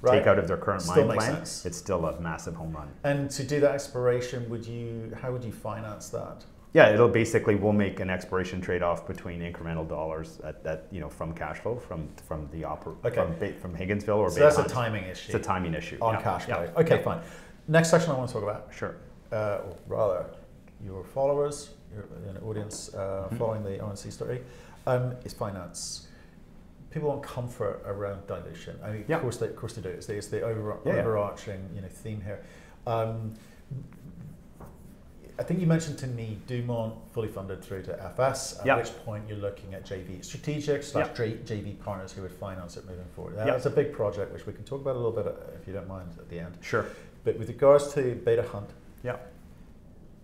Right. 0.03 0.21
take 0.21 0.27
out 0.29 0.39
of 0.39 0.49
their 0.49 0.57
current 0.57 0.81
Still 0.81 1.05
mine 1.07 1.19
plan, 1.19 1.35
sense. 1.37 1.67
it's 1.67 1.77
still 1.77 2.07
a 2.07 2.19
massive 2.23 2.55
home 2.55 2.73
run. 2.73 2.89
And 3.05 3.31
to 3.33 3.45
do 3.45 3.61
that 3.61 3.73
exploration, 3.75 4.49
would 4.49 4.65
you? 4.65 5.13
How 5.21 5.31
would 5.31 5.45
you 5.45 5.53
finance 5.53 6.09
that? 6.09 6.43
Yeah, 6.73 6.89
it'll 6.89 7.09
basically 7.09 7.55
we'll 7.57 7.75
make 7.75 8.01
an 8.01 8.09
expiration 8.09 8.63
trade-off 8.63 9.07
between 9.07 9.41
incremental 9.41 9.87
dollars 9.87 10.41
at, 10.43 10.65
at 10.65 10.87
you 10.91 11.01
know 11.01 11.11
from 11.11 11.35
cash 11.35 11.59
flow 11.59 11.77
from 11.77 12.09
from 12.27 12.49
the 12.51 12.63
oper- 12.63 12.97
Okay. 13.05 13.55
from, 13.61 13.73
from 13.75 13.77
Higginsville 13.77 14.17
or 14.17 14.31
So 14.31 14.41
that's 14.41 14.57
a 14.57 14.65
timing 14.65 15.05
issue 15.05 15.33
It's 15.33 15.35
a 15.35 15.47
timing 15.47 15.75
issue 15.75 15.99
on 16.01 16.15
yeah. 16.15 16.23
cash 16.23 16.49
yeah. 16.49 16.55
flow. 16.67 16.81
Okay, 16.83 16.97
yeah. 16.97 17.03
fine. 17.03 17.21
Next 17.71 17.89
section 17.91 18.11
I 18.11 18.15
want 18.19 18.29
to 18.29 18.35
talk 18.35 18.43
about, 18.43 18.67
Sure. 18.73 18.97
uh, 19.31 19.61
or 19.65 19.77
rather, 19.87 20.27
your 20.85 21.05
followers, 21.05 21.71
your 21.95 22.03
an 22.29 22.37
audience 22.45 22.93
uh, 22.95 23.29
Mhm. 23.31 23.39
following 23.39 23.63
the 23.63 23.79
RNC 23.79 24.11
story, 24.11 24.43
um, 24.89 25.15
is 25.25 25.33
finance. 25.33 26.09
People 26.91 27.11
want 27.11 27.23
comfort 27.23 27.81
around 27.87 28.27
dilution. 28.27 28.77
I 28.83 28.91
mean, 28.91 29.05
Yeah. 29.07 29.17
of 29.17 29.23
course, 29.23 29.37
they, 29.37 29.47
of 29.47 29.55
course 29.55 29.75
they 29.75 29.83
do. 29.83 29.89
It's 29.89 30.07
the, 30.07 30.17
it's 30.17 30.27
the 30.27 30.43
over, 30.43 30.79
Yeah, 30.85 30.95
yeah. 30.95 31.01
overarching 31.03 31.71
you 31.73 31.81
know 31.81 31.87
theme 31.89 32.21
here. 32.23 32.41
Um, 32.89 33.35
I 35.39 35.43
think 35.45 35.61
you 35.61 35.67
mentioned 35.69 35.97
to 36.01 36.07
me 36.09 36.39
Dumont 36.49 36.95
fully 37.13 37.29
funded 37.29 37.63
through 37.63 37.85
to 37.85 38.03
FS, 38.03 38.59
at 38.59 38.67
Yeah. 38.67 38.77
which 38.79 38.93
point 39.05 39.29
you're 39.29 39.39
looking 39.39 39.75
at 39.75 39.85
JV 39.85 40.23
strategic 40.23 40.83
slash 40.83 41.17
J- 41.17 41.39
JV 41.45 41.75
partners 41.75 42.13
who 42.13 42.23
would 42.23 42.33
finance 42.33 42.77
it 42.77 42.85
moving 42.85 43.07
forward. 43.15 43.37
That's 43.37 43.65
a 43.67 43.71
big 43.71 43.93
project, 43.93 44.33
which 44.33 44.45
we 44.45 44.53
can 44.53 44.65
talk 44.65 44.81
about 44.81 44.97
a 44.97 44.99
little 44.99 45.13
bit, 45.13 45.27
uh, 45.29 45.53
if 45.61 45.69
you 45.69 45.73
don't 45.73 45.87
mind, 45.89 46.11
at 46.19 46.29
the 46.29 46.41
end. 46.41 46.59
Sure. 46.61 46.85
But 47.25 47.39
with 47.39 47.49
regards 47.49 47.93
to 47.95 48.15
Beta 48.25 48.43
Hunt, 48.43 48.71
Yeah. 49.03 49.17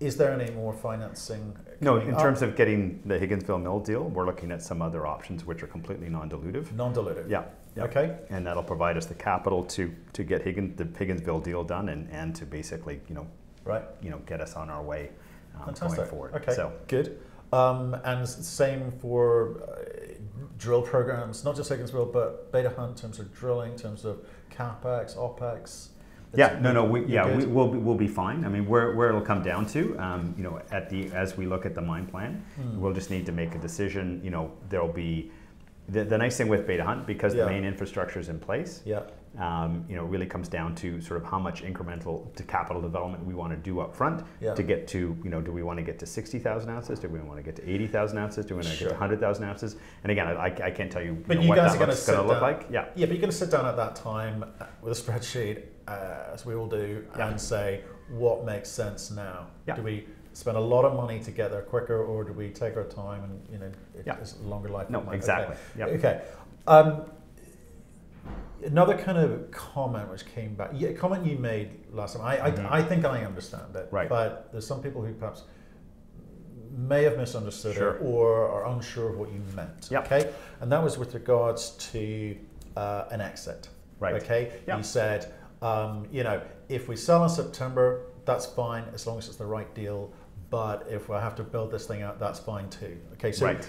is 0.01 0.17
there 0.17 0.33
any 0.39 0.51
more 0.53 0.73
financing? 0.73 1.57
No, 1.81 1.97
in 1.97 2.15
up? 2.15 2.21
terms 2.21 2.43
of 2.43 2.57
getting 2.57 3.03
the 3.05 3.19
Higginsville 3.19 3.63
mill 3.63 3.81
deal, 3.81 4.05
we're 4.05 4.27
looking 4.27 4.51
at 4.51 4.63
some 4.63 4.81
other 4.81 5.07
options 5.07 5.45
which 5.45 5.63
are 5.63 5.67
completely 5.67 6.09
non-dilutive. 6.09 6.73
non-dilutive. 6.73 7.29
Yeah. 7.29 7.45
yeah. 7.77 7.85
Okay. 7.85 8.17
And 8.31 8.47
that'll 8.47 8.63
provide 8.63 8.97
us 8.97 9.07
the 9.07 9.15
capital 9.15 9.65
to 9.65 9.95
to 10.15 10.25
get 10.25 10.43
Higgin, 10.45 10.77
the 10.77 10.85
Higginsville 10.85 11.43
deal 11.45 11.65
done 11.65 11.89
and, 11.91 12.09
and 12.11 12.35
to 12.37 12.47
basically 12.47 13.01
you 13.09 13.15
know 13.15 13.27
Right. 13.65 13.85
you 14.01 14.11
know 14.11 14.19
get 14.27 14.41
us 14.41 14.55
on 14.55 14.71
our 14.71 14.83
way 14.83 15.11
um, 15.57 15.67
Fantastic. 15.67 15.97
going 15.99 16.09
forward. 16.09 16.35
Okay. 16.35 16.55
So 16.55 16.73
Good. 16.89 17.19
Um, 17.53 17.95
and 18.05 18.27
same 18.29 18.91
for 19.01 19.61
uh, 19.63 20.15
drill 20.59 20.83
programs, 20.83 21.45
not 21.45 21.55
just 21.57 21.71
Higginsville, 21.71 22.13
but 22.13 22.51
Beta 22.53 22.71
Hunt 22.71 22.91
in 22.91 22.97
terms 22.97 23.19
of 23.21 23.33
drilling, 23.33 23.73
in 23.73 23.79
terms 23.79 24.05
of 24.05 24.19
capex, 24.51 25.17
opex. 25.17 25.89
Yeah, 26.37 26.59
no, 26.61 26.73
no, 26.73 26.85
we, 26.85 27.05
yeah, 27.07 27.27
good. 27.29 27.39
we, 27.39 27.47
will 27.47 27.69
be, 27.69 27.79
we'll 27.79 27.95
be 27.97 28.09
fine. 28.09 28.45
I 28.45 28.49
mean, 28.49 28.67
where, 28.67 28.95
where 28.95 29.09
it'll 29.09 29.21
come 29.21 29.43
down 29.43 29.67
to, 29.67 29.97
um, 29.99 30.35
you 30.37 30.43
know, 30.45 30.61
at 30.71 30.91
the, 30.91 31.11
as 31.13 31.37
we 31.37 31.47
look 31.47 31.65
at 31.67 31.75
the 31.75 31.81
mine 31.83 32.07
plan, 32.07 32.45
Hmm. 32.57 32.81
we'll 32.81 32.93
just 32.93 33.11
need 33.11 33.27
to 33.27 33.33
make 33.33 33.55
a 33.55 33.59
decision, 33.59 34.21
you 34.23 34.31
know, 34.31 34.53
there'll 34.69 34.89
be, 34.93 35.31
the, 35.89 36.05
the 36.05 36.19
nice 36.19 36.37
thing 36.37 36.49
with 36.49 36.67
Beta 36.67 36.85
Hunt, 36.85 37.07
because 37.07 37.35
Yeah. 37.35 37.45
the 37.45 37.51
main 37.51 37.65
infrastructure 37.65 38.19
is 38.19 38.29
in 38.29 38.39
place, 38.41 38.83
Yeah. 38.85 39.03
um, 39.39 39.85
you 39.89 39.95
know, 39.95 40.05
it 40.05 40.09
really 40.09 40.27
comes 40.27 40.49
down 40.49 40.75
to 40.77 41.01
sort 41.01 41.23
of 41.23 41.29
how 41.29 41.39
much 41.39 41.63
incremental 41.63 42.35
to 42.35 42.43
capital 42.43 42.83
development 42.83 43.25
we 43.25 43.35
want 43.35 43.53
to 43.53 43.57
do 43.57 43.79
up 43.81 43.95
front 43.95 44.25
Yeah. 44.41 44.55
to 44.55 44.63
get 44.65 44.89
to, 44.89 45.17
you 45.23 45.31
know, 45.31 45.41
do 45.41 45.53
we 45.53 45.63
want 45.63 45.79
to 45.79 45.85
get 45.85 45.99
to 46.01 46.07
60,000 46.07 46.69
ounces? 46.71 46.99
Do 46.99 47.09
we 47.09 47.21
want 47.21 47.39
to 47.39 47.43
get 47.45 47.55
to 47.57 47.71
80,000 47.71 48.19
ounces? 48.19 48.45
Do 48.47 48.55
we 48.55 48.63
want 48.63 48.73
to 48.75 48.79
get 48.81 48.89
to 48.89 48.95
100,000 48.95 49.45
ounces? 49.45 49.77
And 50.03 50.11
again, 50.11 50.27
I, 50.27 50.47
I 50.47 50.71
can't 50.73 50.91
tell 50.91 51.03
you, 51.03 51.23
But 51.27 51.37
know, 51.37 51.43
you 51.45 51.49
what 51.51 51.57
guys 51.57 51.79
that 51.79 51.83
are 51.83 51.87
going 51.87 52.19
to 52.19 52.23
look 52.27 52.41
down- 52.41 52.43
like. 52.43 52.67
Yeah. 52.71 52.87
Yeah, 52.97 53.07
but 53.07 53.13
you're 53.15 53.21
going 53.21 53.31
to 53.31 53.37
sit 53.37 53.51
down 53.53 53.65
at 53.67 53.77
that 53.77 53.95
time 53.95 54.45
uh, 54.61 54.65
with 54.83 54.99
a 54.99 55.01
spreadsheet, 55.01 55.63
uh, 55.89 56.33
as 56.33 56.45
we 56.47 56.55
all 56.55 56.67
do, 56.67 57.05
Yeah. 57.17 57.29
and 57.29 57.41
say 57.41 57.83
what 58.11 58.45
makes 58.45 58.69
sense 58.69 59.11
now. 59.11 59.47
Yeah. 59.67 59.77
Do 59.77 59.83
we 59.83 60.07
spend 60.33 60.57
a 60.57 60.61
lot 60.61 60.85
of 60.85 60.95
money 60.95 61.19
to 61.21 61.31
get 61.31 61.51
there 61.51 61.63
quicker, 61.63 62.05
or 62.05 62.25
do 62.25 62.33
we 62.33 62.51
take 62.51 62.77
our 62.77 62.85
time 62.85 63.25
and 63.25 63.49
you 63.51 63.59
know 63.59 63.71
Yeah. 64.05 64.17
it's 64.21 64.37
a 64.37 64.43
longer 64.49 64.69
life? 64.69 64.91
No, 64.91 65.09
exactly. 65.11 65.57
Okay. 65.81 65.95
Okay. 65.97 66.23
Um, 66.67 67.03
another 68.65 68.97
kind 68.97 69.19
of 69.19 69.51
comment 69.51 70.11
which 70.11 70.27
came 70.27 70.55
back, 70.55 70.71
yeah, 70.75 70.93
comment 70.93 71.25
you 71.27 71.39
made 71.39 71.71
last 71.93 72.17
time. 72.17 72.25
I, 72.25 72.51
Mhm. 72.51 72.71
I, 72.71 72.79
I 72.79 72.83
think 72.83 73.05
I 73.05 73.25
understand 73.25 73.75
it, 73.77 73.89
Right. 73.91 74.09
but 74.09 74.51
there's 74.53 74.67
some 74.67 74.83
people 74.83 75.03
who 75.03 75.13
perhaps 75.15 75.45
may 76.77 77.05
have 77.05 77.17
misunderstood 77.17 77.75
Sure. 77.77 77.95
it 77.97 78.03
or 78.03 78.49
are 78.49 78.67
unsure 78.67 79.11
of 79.11 79.19
what 79.19 79.31
you 79.33 79.41
meant. 79.55 79.89
Yep. 79.91 80.07
Okay, 80.07 80.33
and 80.61 80.71
that 80.73 80.83
was 80.83 80.99
with 80.99 81.15
regards 81.15 81.71
to 81.93 82.37
uh, 82.77 83.07
an 83.11 83.23
exit. 83.23 83.69
Right. 84.01 84.17
Okay. 84.23 84.53
Yep. 84.67 84.77
You 84.77 84.83
said, 84.83 85.33
um, 85.63 86.07
you 86.11 86.23
know, 86.23 86.41
if 86.69 86.89
we 86.89 86.97
sell 86.97 87.23
in 87.25 87.31
September, 87.31 88.03
that's 88.25 88.47
fine 88.47 88.85
as 88.95 89.07
long 89.07 89.19
as 89.19 89.29
it's 89.29 89.37
the 89.37 89.47
right 89.47 89.73
deal. 89.75 90.13
But 90.51 90.87
if 90.89 91.11
I 91.11 91.21
have 91.21 91.35
to 91.37 91.43
build 91.43 91.71
this 91.71 91.87
thing 91.87 92.03
out, 92.03 92.19
that's 92.21 92.39
fine 92.39 92.69
too. 92.71 92.97
Okay. 93.15 93.33
So, 93.33 93.47
Right. 93.47 93.65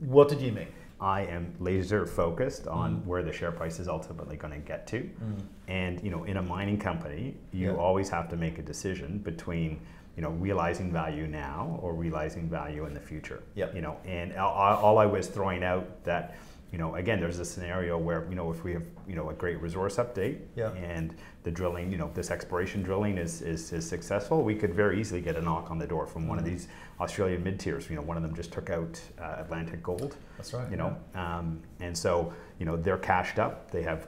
what 0.00 0.28
did 0.28 0.40
you 0.40 0.52
mean? 0.52 0.68
I 1.00 1.22
am 1.22 1.54
laser 1.60 2.04
focused 2.04 2.66
on 2.66 2.96
Mm. 2.96 3.06
where 3.06 3.22
the 3.22 3.32
share 3.32 3.52
price 3.52 3.78
is 3.80 3.88
ultimately 3.88 4.36
going 4.36 4.52
to 4.52 4.58
get 4.60 4.86
to. 4.88 5.00
Mm. 5.02 5.42
And 5.68 6.02
you 6.02 6.10
know, 6.10 6.24
in 6.24 6.36
a 6.36 6.42
mining 6.42 6.78
company, 6.78 7.36
you 7.52 7.70
Yeah. 7.70 7.76
always 7.76 8.10
have 8.10 8.28
to 8.30 8.36
make 8.36 8.58
a 8.58 8.62
decision 8.62 9.18
between 9.18 9.80
you 10.16 10.22
know 10.22 10.30
realizing 10.30 10.92
value 10.92 11.26
now 11.26 11.78
or 11.80 11.94
realizing 11.94 12.48
value 12.50 12.84
in 12.86 12.92
the 12.92 13.00
future. 13.00 13.42
Yep. 13.54 13.74
You 13.76 13.80
know, 13.80 13.96
and 14.04 14.36
all, 14.36 14.76
all 14.84 14.98
I 14.98 15.06
was 15.06 15.28
throwing 15.28 15.62
out 15.64 16.04
that 16.04 16.34
you 16.72 16.78
know 16.78 16.96
again, 16.96 17.18
there's 17.20 17.38
a 17.38 17.44
scenario 17.44 17.96
where 17.96 18.26
you 18.28 18.34
know 18.34 18.50
if 18.50 18.62
we 18.64 18.72
have 18.74 18.82
you 19.10 19.16
know 19.16 19.28
a 19.30 19.34
great 19.34 19.60
resource 19.60 19.96
update 19.96 20.38
Yeah. 20.56 20.70
and 20.74 21.14
the 21.42 21.50
drilling, 21.50 21.90
you 21.90 21.96
know, 21.96 22.10
this 22.14 22.30
exploration 22.30 22.82
drilling 22.82 23.16
is, 23.16 23.40
is, 23.40 23.72
is 23.72 23.88
successful, 23.88 24.42
we 24.42 24.54
could 24.54 24.74
very 24.74 25.00
easily 25.00 25.22
get 25.22 25.36
a 25.36 25.40
knock 25.40 25.70
on 25.70 25.78
the 25.78 25.86
door 25.86 26.06
from 26.06 26.28
one 26.28 26.38
of 26.38 26.44
Mhm. 26.44 26.48
these 26.48 26.68
Australian 27.00 27.42
mid 27.42 27.58
tiers. 27.58 27.88
You 27.88 27.96
know, 27.96 28.02
one 28.02 28.18
of 28.18 28.22
them 28.22 28.34
just 28.34 28.52
took 28.52 28.68
out 28.68 29.00
uh, 29.18 29.36
Atlantic 29.38 29.82
Gold 29.82 30.16
That's 30.36 30.52
right. 30.52 30.70
you 30.70 30.76
know 30.76 30.94
um, 31.14 31.60
and 31.80 31.96
so 31.96 32.32
you 32.58 32.66
know 32.66 32.76
they're 32.76 32.98
cashed 32.98 33.38
up 33.38 33.70
they 33.70 33.82
have 33.82 34.00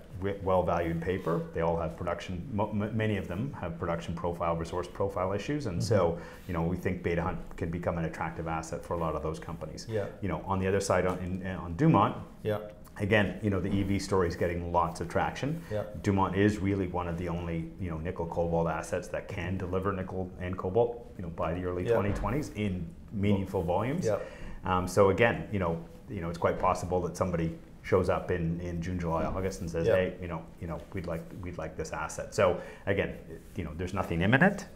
well 0.43 0.63
valued 0.63 1.01
paper 1.01 1.41
they 1.55 1.63
all 1.63 1.79
have 1.85 1.97
production 1.97 2.35
m- 2.59 2.97
many 2.97 3.17
of 3.17 3.27
them 3.29 3.43
have 3.63 3.79
production 3.79 4.15
profile 4.15 4.55
resource 4.57 4.87
profile 5.01 5.33
issues 5.33 5.67
and 5.67 5.83
so 5.83 5.99
Mm-hmm. 6.03 6.21
you 6.49 6.53
know 6.55 6.63
we 6.73 6.77
think 6.77 7.03
beta 7.03 7.23
hunt 7.23 7.39
can 7.57 7.71
become 7.71 7.97
an 7.99 8.05
attractive 8.05 8.47
asset 8.47 8.85
for 8.85 8.93
a 8.95 8.99
lot 8.99 9.15
of 9.17 9.23
those 9.23 9.41
companies 9.41 9.87
Yeah. 9.91 10.07
you 10.23 10.29
know 10.29 10.43
on 10.53 10.59
the 10.61 10.69
other 10.69 10.81
side 10.81 11.07
on, 11.07 11.19
in, 11.19 11.47
on 11.65 11.75
dumont 11.77 12.15
Yeah. 12.43 12.59
Again 12.99 13.39
you 13.43 13.49
know 13.51 13.59
the 13.61 13.71
ev 13.81 14.01
story 14.03 14.29
is 14.29 14.37
getting 14.37 14.71
lots 14.73 15.01
of 15.01 15.09
traction 15.09 15.63
Yeah. 15.71 15.85
dumont 16.03 16.37
is 16.37 16.59
really 16.59 16.89
one 16.89 17.09
of 17.09 17.17
the 17.17 17.29
only 17.29 17.71
you 17.81 17.91
know 17.91 17.99
nickel 17.99 18.27
cobalt 18.27 18.69
assets 18.69 19.09
that 19.09 19.29
can 19.29 19.57
deliver 19.57 19.93
nickel 19.93 20.31
and 20.41 20.57
cobalt 20.59 21.11
you 21.17 21.23
know 21.23 21.31
by 21.31 21.55
the 21.55 21.65
early 21.65 21.85
Yeah. 21.85 21.93
2020s 21.95 22.55
in 22.57 22.87
meaningful 23.13 23.63
volumes 23.63 24.05
Yeah. 24.07 24.19
um, 24.65 24.87
so 24.87 25.11
again, 25.11 25.49
you 25.53 25.59
know, 25.59 25.79
you 26.09 26.21
know, 26.21 26.29
it's 26.29 26.39
quite 26.39 26.59
possible 26.59 27.01
that 27.03 27.17
somebody 27.17 27.55
shows 27.83 28.09
up 28.09 28.31
in, 28.31 28.61
in 28.61 28.81
June, 28.83 28.99
July, 28.99 29.25
August, 29.25 29.61
and 29.61 29.69
says. 29.71 29.87
"Hey, 29.87 30.15
you 30.23 30.29
know, 30.29 30.43
you 30.61 30.67
know, 30.67 30.79
we'd 30.93 31.07
like 31.07 31.23
we'd 31.43 31.59
like 31.59 31.77
this 31.77 31.93
asset." 31.93 32.35
So 32.35 32.61
again, 32.87 33.15
you 33.57 33.65
know, 33.65 33.73
there's 33.77 33.93
nothing 33.95 34.21
imminent. 34.23 34.67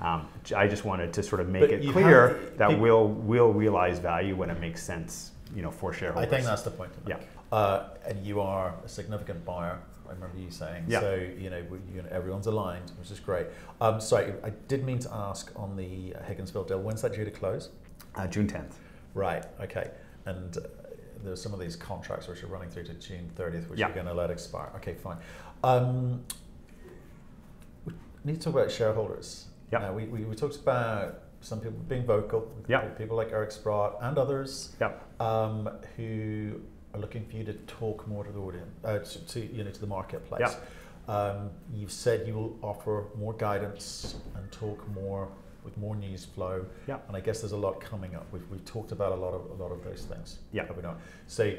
Um, 0.00 0.28
I 0.56 0.66
just 0.68 0.84
wanted 0.84 1.12
to 1.14 1.22
sort 1.22 1.40
of 1.40 1.48
make 1.48 1.62
But 1.62 1.70
it 1.72 1.90
clear 1.92 2.28
have- 2.28 2.58
that 2.58 2.68
people- 2.68 2.82
we'll 2.82 3.08
we'll 3.08 3.52
realize 3.52 3.98
value 3.98 4.34
when 4.36 4.48
it 4.50 4.60
makes 4.60 4.82
sense, 4.82 5.32
you 5.54 5.62
know, 5.62 5.70
for 5.70 5.92
shareholders. 5.92 6.26
I 6.26 6.30
think 6.34 6.44
that's 6.46 6.62
the 6.62 6.70
point. 6.70 6.92
Yeah. 7.06 7.16
Uh, 7.52 7.90
and 8.06 8.26
you 8.26 8.40
are 8.40 8.74
a 8.84 8.88
significant 8.88 9.44
buyer. 9.44 9.78
I 10.08 10.12
remember 10.14 10.38
you 10.38 10.50
saying. 10.50 10.84
Yeah. 10.88 11.00
So 11.00 11.14
you 11.38 11.50
know, 11.50 11.62
we, 11.70 11.78
you 11.94 12.02
know, 12.02 12.08
everyone's 12.10 12.46
aligned, 12.46 12.90
which 12.98 13.10
is 13.10 13.20
great. 13.20 13.46
Um, 13.80 14.00
sorry, 14.00 14.32
I 14.42 14.50
did 14.68 14.84
mean 14.84 14.98
to 15.00 15.12
ask 15.14 15.52
on 15.54 15.76
the 15.76 16.14
Higginsville 16.28 16.66
deal. 16.66 16.80
When's 16.80 17.02
that 17.02 17.12
due 17.14 17.24
to 17.24 17.30
close? 17.30 17.68
uh, 18.16 18.26
June 18.26 18.46
10th. 18.46 18.72
Right. 19.14 19.44
Okay. 19.60 19.90
And 20.26 20.56
uh, 20.58 20.60
there's 21.24 21.40
some 21.42 21.54
of 21.54 21.60
these 21.60 21.76
contracts 21.76 22.26
which 22.28 22.42
are 22.42 22.46
running 22.48 22.68
through 22.68 22.84
to 22.84 22.94
June 22.94 23.30
30th, 23.38 23.68
which 23.70 23.78
Yeah. 23.80 23.86
you're 23.86 23.94
going 23.94 24.06
to 24.06 24.12
let 24.14 24.30
expire. 24.30 24.70
Okay, 24.76 24.94
fine. 24.94 25.16
Um, 25.64 26.22
we 27.86 27.92
need 28.24 28.34
to 28.40 28.44
talk 28.44 28.54
about 28.54 28.70
shareholders. 28.70 29.46
Yeah. 29.72 29.78
Now, 29.78 29.92
we, 29.94 30.04
we, 30.06 30.24
we 30.24 30.34
talked 30.36 30.56
about 30.56 31.20
some 31.40 31.58
people 31.60 31.78
being 31.88 32.04
vocal. 32.04 32.50
Yeah. 32.68 32.80
People 32.88 33.16
like 33.16 33.32
Eric 33.32 33.50
Sprott 33.50 33.96
and 34.02 34.18
others 34.18 34.74
Yep. 34.80 35.20
um, 35.22 35.70
who 35.96 36.60
are 36.94 37.00
looking 37.00 37.24
for 37.26 37.36
you 37.36 37.44
to 37.44 37.54
talk 37.66 38.06
more 38.06 38.24
to 38.24 38.32
the 38.32 38.38
audience, 38.38 38.70
uh, 38.84 38.98
to, 38.98 39.26
to 39.26 39.54
you 39.54 39.64
know, 39.64 39.70
to 39.70 39.80
the 39.80 39.86
marketplace. 39.86 40.40
Yeah. 40.40 40.54
Um, 41.08 41.50
you've 41.74 41.92
said 41.92 42.26
you 42.26 42.34
will 42.34 42.58
offer 42.62 43.06
more 43.18 43.32
guidance 43.32 44.16
and 44.36 44.50
talk 44.52 44.86
more 44.94 45.28
with 45.64 45.76
more 45.78 45.96
news 45.96 46.24
flow. 46.24 46.64
Yeah. 46.86 46.98
And 47.08 47.16
I 47.16 47.20
guess 47.20 47.40
there's 47.40 47.52
a 47.52 47.56
lot 47.56 47.80
coming 47.80 48.14
up. 48.14 48.26
We've, 48.32 48.48
we've 48.50 48.64
talked 48.64 48.92
about 48.92 49.12
a 49.12 49.16
lot 49.16 49.34
of 49.34 49.50
a 49.50 49.62
lot 49.62 49.72
of 49.72 49.82
those 49.84 50.04
things. 50.04 50.38
Yeah. 50.52 50.66
Have 50.66 50.76
we 50.76 50.82
not? 50.82 50.98
So 51.26 51.54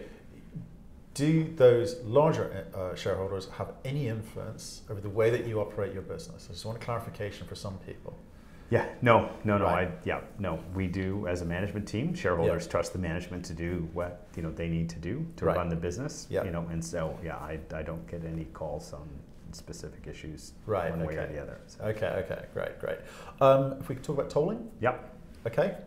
do 1.14 1.54
those 1.56 2.02
larger 2.04 2.66
uh, 2.74 2.96
shareholders 2.96 3.48
have 3.58 3.74
any 3.86 4.08
influence 4.08 4.82
over 4.90 5.00
the 5.00 5.10
way 5.10 5.30
that 5.30 5.46
you 5.46 5.60
operate 5.60 5.94
your 5.94 6.02
business? 6.02 6.48
I 6.50 6.54
just 6.54 6.66
want 6.66 6.82
a 6.82 6.82
clarification 6.82 7.46
for 7.48 7.56
some 7.56 7.78
people. 7.80 8.18
Yeah, 8.74 8.88
no, 9.04 9.30
no, 9.44 9.60
no. 9.60 9.66
Right. 9.66 9.88
I, 9.88 9.92
yeah, 10.04 10.22
no. 10.40 10.58
We 10.74 10.88
do 10.88 11.28
as 11.28 11.44
a 11.44 11.46
management 11.46 11.88
team. 11.88 12.16
Shareholders 12.16 12.66
trust 12.68 12.92
the 12.92 12.98
management 12.98 13.46
to 13.46 13.54
do 13.54 13.88
what 13.94 14.26
you 14.36 14.42
know 14.42 14.50
they 14.50 14.68
need 14.68 14.90
to 14.90 14.96
do 15.00 15.24
to 15.36 15.46
Right. 15.46 15.56
run 15.56 15.70
the 15.70 15.76
business. 15.76 16.26
Yeah. 16.28 16.44
You 16.44 16.50
know, 16.50 16.66
and 16.72 16.84
so 16.84 17.16
yeah, 17.24 17.36
I, 17.36 17.60
I 17.72 17.84
don't 17.84 18.06
get 18.08 18.26
any 18.26 18.46
calls 18.46 18.92
on 18.92 19.08
specific 19.52 20.08
issues 20.08 20.54
Right, 20.66 20.90
one 20.90 21.06
way 21.06 21.16
or 21.18 21.22
okay. 21.22 21.34
the 21.36 21.40
other. 21.40 21.60
So. 21.68 21.84
Okay, 21.84 22.08
okay, 22.26 22.46
great, 22.56 22.80
great. 22.80 22.98
Um, 23.42 23.74
if 23.80 23.90
we 23.90 23.94
could 23.94 24.04
talk 24.04 24.18
about 24.18 24.32
tolling, 24.32 24.68
Yep. 24.82 24.96
okay? 25.46 25.78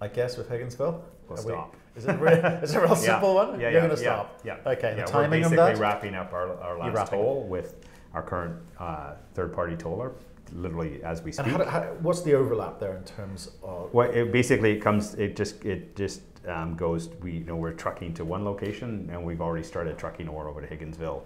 I 0.00 0.08
guess 0.08 0.36
with 0.36 0.48
Higginsville, 0.50 1.00
We'll 1.28 1.38
are 1.38 1.42
we- 1.44 1.52
stop. 1.52 1.76
Is 1.94 2.04
it 2.06 2.10
a 2.16 2.18
real, 2.18 2.32
is 2.64 2.74
it 2.74 2.78
a 2.78 2.80
real 2.80 2.96
simple 2.96 3.34
one? 3.36 3.60
Yeah, 3.60 3.70
You're 3.70 3.70
yeah, 3.70 3.86
going 3.86 3.96
to 3.96 4.02
yeah, 4.02 4.14
stop. 4.14 4.40
Yeah. 4.44 4.56
Okay, 4.66 4.94
Yeah, 4.98 5.04
the 5.06 5.16
we're 5.16 5.28
basically 5.28 5.74
wrapping 5.80 6.14
up 6.16 6.32
our, 6.32 6.60
our 6.60 6.78
last 6.78 7.10
toll 7.12 7.46
with 7.48 7.76
our 8.14 8.22
current 8.22 8.56
uh, 8.80 9.12
third-party 9.34 9.76
toller, 9.76 10.12
literally 10.52 11.02
as 11.02 11.22
we 11.22 11.32
speak. 11.32 11.46
And 11.46 11.56
how, 11.56 11.64
how, 11.64 11.82
what's 12.00 12.22
the 12.22 12.34
overlap 12.34 12.78
there 12.78 12.96
in 12.96 13.04
terms 13.04 13.50
of? 13.62 13.92
Well, 13.92 14.10
it 14.10 14.32
basically 14.32 14.72
it 14.72 14.80
comes. 14.80 15.14
It 15.14 15.36
just 15.36 15.64
it 15.64 15.96
just 15.96 16.22
um, 16.46 16.76
goes. 16.76 17.08
We 17.22 17.32
you 17.32 17.44
know 17.44 17.56
we're 17.56 17.72
trucking 17.72 18.14
to 18.14 18.24
one 18.24 18.44
location, 18.44 19.08
and 19.12 19.24
we've 19.24 19.40
already 19.40 19.64
started 19.64 19.98
trucking 19.98 20.28
ore 20.28 20.48
over 20.48 20.60
to 20.60 20.66
Higginsville, 20.66 21.22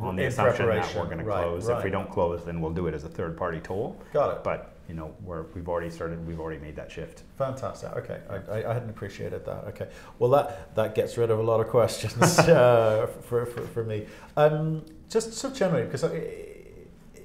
on 0.00 0.16
the 0.16 0.22
In 0.22 0.28
assumption 0.28 0.66
that 0.66 0.94
we're 0.96 1.04
going 1.04 1.18
to 1.18 1.24
right, 1.24 1.44
close. 1.44 1.68
If 1.68 1.84
we 1.84 1.90
don't 1.90 2.10
close, 2.10 2.44
then 2.44 2.60
we'll 2.60 2.72
do 2.72 2.86
it 2.86 2.94
as 2.94 3.04
a 3.04 3.08
third 3.08 3.36
party 3.36 3.60
toll. 3.60 3.96
Got 4.12 4.36
it. 4.36 4.44
But 4.44 4.76
you 4.88 4.94
know 4.94 5.14
we're 5.22 5.44
we've 5.54 5.68
already 5.68 5.90
started. 5.90 6.24
We've 6.26 6.40
already 6.40 6.60
made 6.60 6.76
that 6.76 6.90
shift. 6.90 7.22
Fantastic. 7.38 7.92
Okay, 7.92 8.20
I, 8.28 8.34
I, 8.34 8.70
I 8.70 8.74
hadn't 8.74 8.90
appreciated 8.90 9.44
that. 9.46 9.64
Okay, 9.68 9.88
well 10.18 10.30
that 10.30 10.74
that 10.74 10.94
gets 10.94 11.16
rid 11.16 11.30
of 11.30 11.38
a 11.38 11.42
lot 11.42 11.60
of 11.60 11.68
questions 11.68 12.38
uh, 12.38 13.06
for, 13.22 13.46
for, 13.46 13.62
for 13.68 13.84
me. 13.84 14.06
Um, 14.36 14.84
just 15.08 15.32
so 15.34 15.50
generally, 15.50 15.84
because 15.84 16.04
I, 16.04 16.22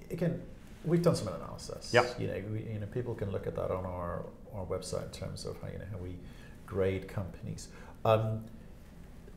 again, 0.09 0.41
we've 0.85 1.01
done 1.01 1.15
some 1.15 1.27
analysis. 1.29 1.93
Yep. 1.93 2.19
You 2.19 2.27
know, 2.27 2.41
we, 2.51 2.59
you 2.73 2.79
know, 2.79 2.87
people 2.87 3.13
can 3.15 3.31
look 3.31 3.47
at 3.47 3.55
that 3.55 3.71
on 3.71 3.85
our 3.85 4.25
our 4.53 4.65
website 4.65 5.03
in 5.05 5.11
terms 5.11 5.45
of 5.45 5.59
how 5.61 5.67
you 5.69 5.77
know 5.79 5.85
how 5.91 5.97
we 5.97 6.17
grade 6.65 7.07
companies. 7.07 7.69
Um, 8.05 8.43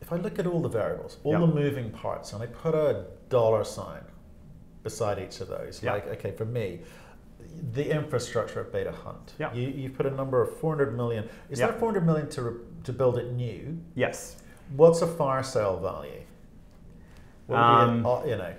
if 0.01 0.11
I 0.11 0.17
look 0.17 0.39
at 0.39 0.45
all 0.47 0.61
the 0.61 0.69
variables, 0.69 1.17
all 1.23 1.31
Yep. 1.33 1.41
the 1.41 1.47
moving 1.47 1.89
parts, 1.91 2.33
and 2.33 2.43
I 2.43 2.47
put 2.47 2.75
a 2.75 3.05
dollar 3.29 3.63
sign 3.63 4.03
beside 4.83 5.19
each 5.19 5.39
of 5.41 5.47
those, 5.47 5.81
Yep. 5.81 5.93
like 5.93 6.07
okay, 6.19 6.31
for 6.31 6.45
me, 6.45 6.81
the 7.73 7.89
infrastructure 7.89 8.59
at 8.61 8.71
Beta 8.71 8.91
Hunt. 8.91 9.33
Yeah. 9.39 9.53
You, 9.53 9.67
you 9.69 9.89
put 9.89 10.05
a 10.05 10.11
number 10.11 10.41
of 10.41 10.57
400 10.57 10.95
million. 10.95 11.29
Is 11.49 11.59
Yeah. 11.59 11.67
that 11.67 11.79
400 11.79 12.05
million 12.05 12.27
to, 12.29 12.41
re- 12.41 12.59
to 12.83 12.93
build 12.93 13.17
it 13.17 13.31
new? 13.33 13.77
Yes. 13.95 14.37
What's 14.75 15.01
a 15.01 15.07
fire 15.07 15.43
sale 15.43 15.79
value? 15.79 16.21
What 17.47 17.57
Um, 17.59 18.05
uh, 18.05 18.23
you 18.25 18.35
know, 18.37 18.53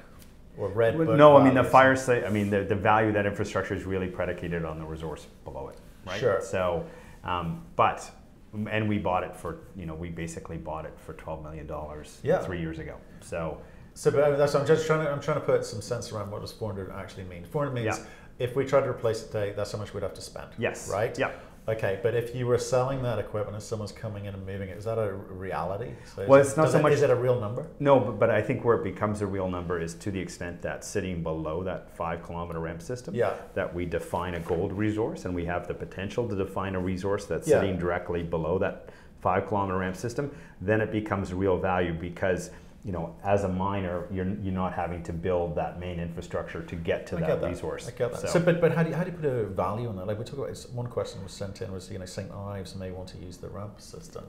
or 0.58 0.68
red 0.68 0.96
Well, 0.98 1.16
No, 1.16 1.36
I 1.36 1.44
mean 1.44 1.54
the 1.54 1.64
fire 1.64 1.96
site. 1.96 2.24
I 2.24 2.30
mean 2.30 2.50
the, 2.50 2.64
the 2.64 2.74
value 2.74 3.08
of 3.08 3.14
that 3.14 3.26
infrastructure 3.26 3.74
is 3.74 3.84
really 3.84 4.08
predicated 4.08 4.64
on 4.64 4.78
the 4.78 4.84
resource 4.84 5.26
below 5.44 5.68
it, 5.68 5.78
right? 6.06 6.18
Sure. 6.18 6.40
So, 6.40 6.84
um, 7.24 7.64
but 7.76 8.08
and 8.70 8.88
we 8.88 8.98
bought 8.98 9.22
it 9.22 9.34
for 9.36 9.58
you 9.76 9.84
know 9.86 9.94
we 9.94 10.08
basically 10.08 10.56
bought 10.56 10.84
it 10.86 10.94
for 11.04 11.12
twelve 11.14 11.42
million 11.42 11.66
dollars 11.66 12.18
Yeah. 12.22 12.38
three 12.38 12.60
years 12.60 12.78
ago. 12.78 12.96
So 13.20 13.60
So, 13.94 14.10
but 14.10 14.20
uh, 14.22 14.36
that's, 14.36 14.54
I'm 14.54 14.66
just 14.66 14.86
trying 14.86 15.04
to, 15.04 15.10
I'm 15.10 15.20
trying 15.20 15.40
to 15.40 15.46
put 15.46 15.64
some 15.64 15.80
sense 15.80 16.12
around 16.12 16.30
what 16.30 16.42
does 16.42 16.52
400 16.52 16.92
actually 16.92 17.24
mean. 17.24 17.44
400 17.44 17.72
means 17.74 17.98
Yeah. 17.98 18.04
if 18.38 18.54
we 18.54 18.64
tried 18.66 18.82
to 18.82 18.90
replace 18.90 19.22
it 19.22 19.28
today, 19.28 19.54
that's 19.56 19.72
how 19.72 19.78
much 19.78 19.94
we'd 19.94 20.02
have 20.02 20.12
to 20.14 20.20
spend. 20.20 20.48
yes, 20.58 20.90
Right? 20.90 21.18
Yeah. 21.18 21.30
Okay, 21.68 21.98
but 22.00 22.14
if 22.14 22.32
you 22.32 22.46
were 22.46 22.58
selling 22.58 23.02
that 23.02 23.18
equipment 23.18 23.56
and 23.56 23.62
someone's 23.62 23.90
coming 23.90 24.26
in 24.26 24.34
and 24.34 24.46
moving 24.46 24.68
it, 24.68 24.78
is 24.78 24.84
that 24.84 24.98
a 24.98 25.12
reality? 25.14 25.90
So 26.14 26.22
is 26.22 26.28
Well, 26.28 26.38
it- 26.38 26.42
it's 26.42 26.56
not 26.56 26.70
so 26.70 26.78
it- 26.78 26.82
much- 26.82 26.92
Is 26.92 27.02
it 27.02 27.10
a 27.10 27.14
real 27.16 27.40
number? 27.40 27.66
No, 27.80 27.98
but, 27.98 28.20
but 28.20 28.30
I 28.30 28.40
think 28.40 28.64
where 28.64 28.76
it 28.76 28.84
becomes 28.84 29.20
a 29.20 29.26
real 29.26 29.48
number 29.48 29.80
is 29.80 29.94
to 29.94 30.12
the 30.12 30.20
extent 30.20 30.62
that 30.62 30.84
sitting 30.84 31.24
below 31.24 31.64
that 31.64 31.90
five 31.90 32.22
kilometer 32.22 32.60
ramp 32.60 32.82
system, 32.82 33.16
Yeah. 33.16 33.32
that 33.54 33.74
we 33.74 33.84
define 33.84 34.34
a 34.34 34.40
gold 34.40 34.72
resource 34.72 35.24
and 35.24 35.34
we 35.34 35.44
have 35.46 35.66
the 35.66 35.74
potential 35.74 36.28
to 36.28 36.36
define 36.36 36.76
a 36.76 36.80
resource 36.80 37.26
that's 37.26 37.48
Yeah. 37.48 37.58
sitting 37.60 37.78
directly 37.78 38.22
below 38.22 38.58
that 38.58 38.90
five 39.18 39.46
kilometer 39.48 39.78
ramp 39.78 39.96
system, 39.96 40.30
then 40.60 40.80
it 40.80 40.92
becomes 40.92 41.34
real 41.34 41.56
value 41.56 41.92
because 41.92 42.52
you 42.86 42.92
know, 42.92 43.16
as 43.24 43.42
a 43.42 43.48
miner, 43.48 44.06
you're, 44.12 44.28
you're 44.40 44.54
not 44.54 44.72
having 44.72 45.02
to 45.02 45.12
build 45.12 45.56
that 45.56 45.80
main 45.80 45.98
infrastructure 45.98 46.62
to 46.62 46.76
get 46.76 47.04
to 47.08 47.16
I 47.16 47.20
that, 47.20 47.26
get 47.26 47.40
that. 47.40 47.48
resource. 47.50 47.88
I 47.88 47.90
get 47.90 48.12
that. 48.12 48.20
So, 48.20 48.26
So, 48.28 48.40
but, 48.40 48.60
but 48.60 48.70
how 48.72 48.84
do 48.84 48.90
you, 48.90 48.94
how 48.94 49.02
do 49.02 49.10
you 49.10 49.16
put 49.16 49.24
a 49.28 49.44
value 49.46 49.88
on 49.88 49.96
that? 49.96 50.06
Like 50.06 50.18
we 50.20 50.24
talk 50.24 50.34
about, 50.38 50.50
it's- 50.50 50.68
one 50.68 50.86
question 50.86 51.20
was 51.24 51.32
sent 51.32 51.60
in 51.62 51.72
was 51.72 51.90
you 51.90 51.98
know 51.98 52.04
St 52.06 52.30
Ives 52.30 52.76
may 52.76 52.92
want 52.92 53.08
to 53.08 53.18
use 53.18 53.38
the 53.38 53.48
ramp 53.48 53.80
system. 53.80 54.24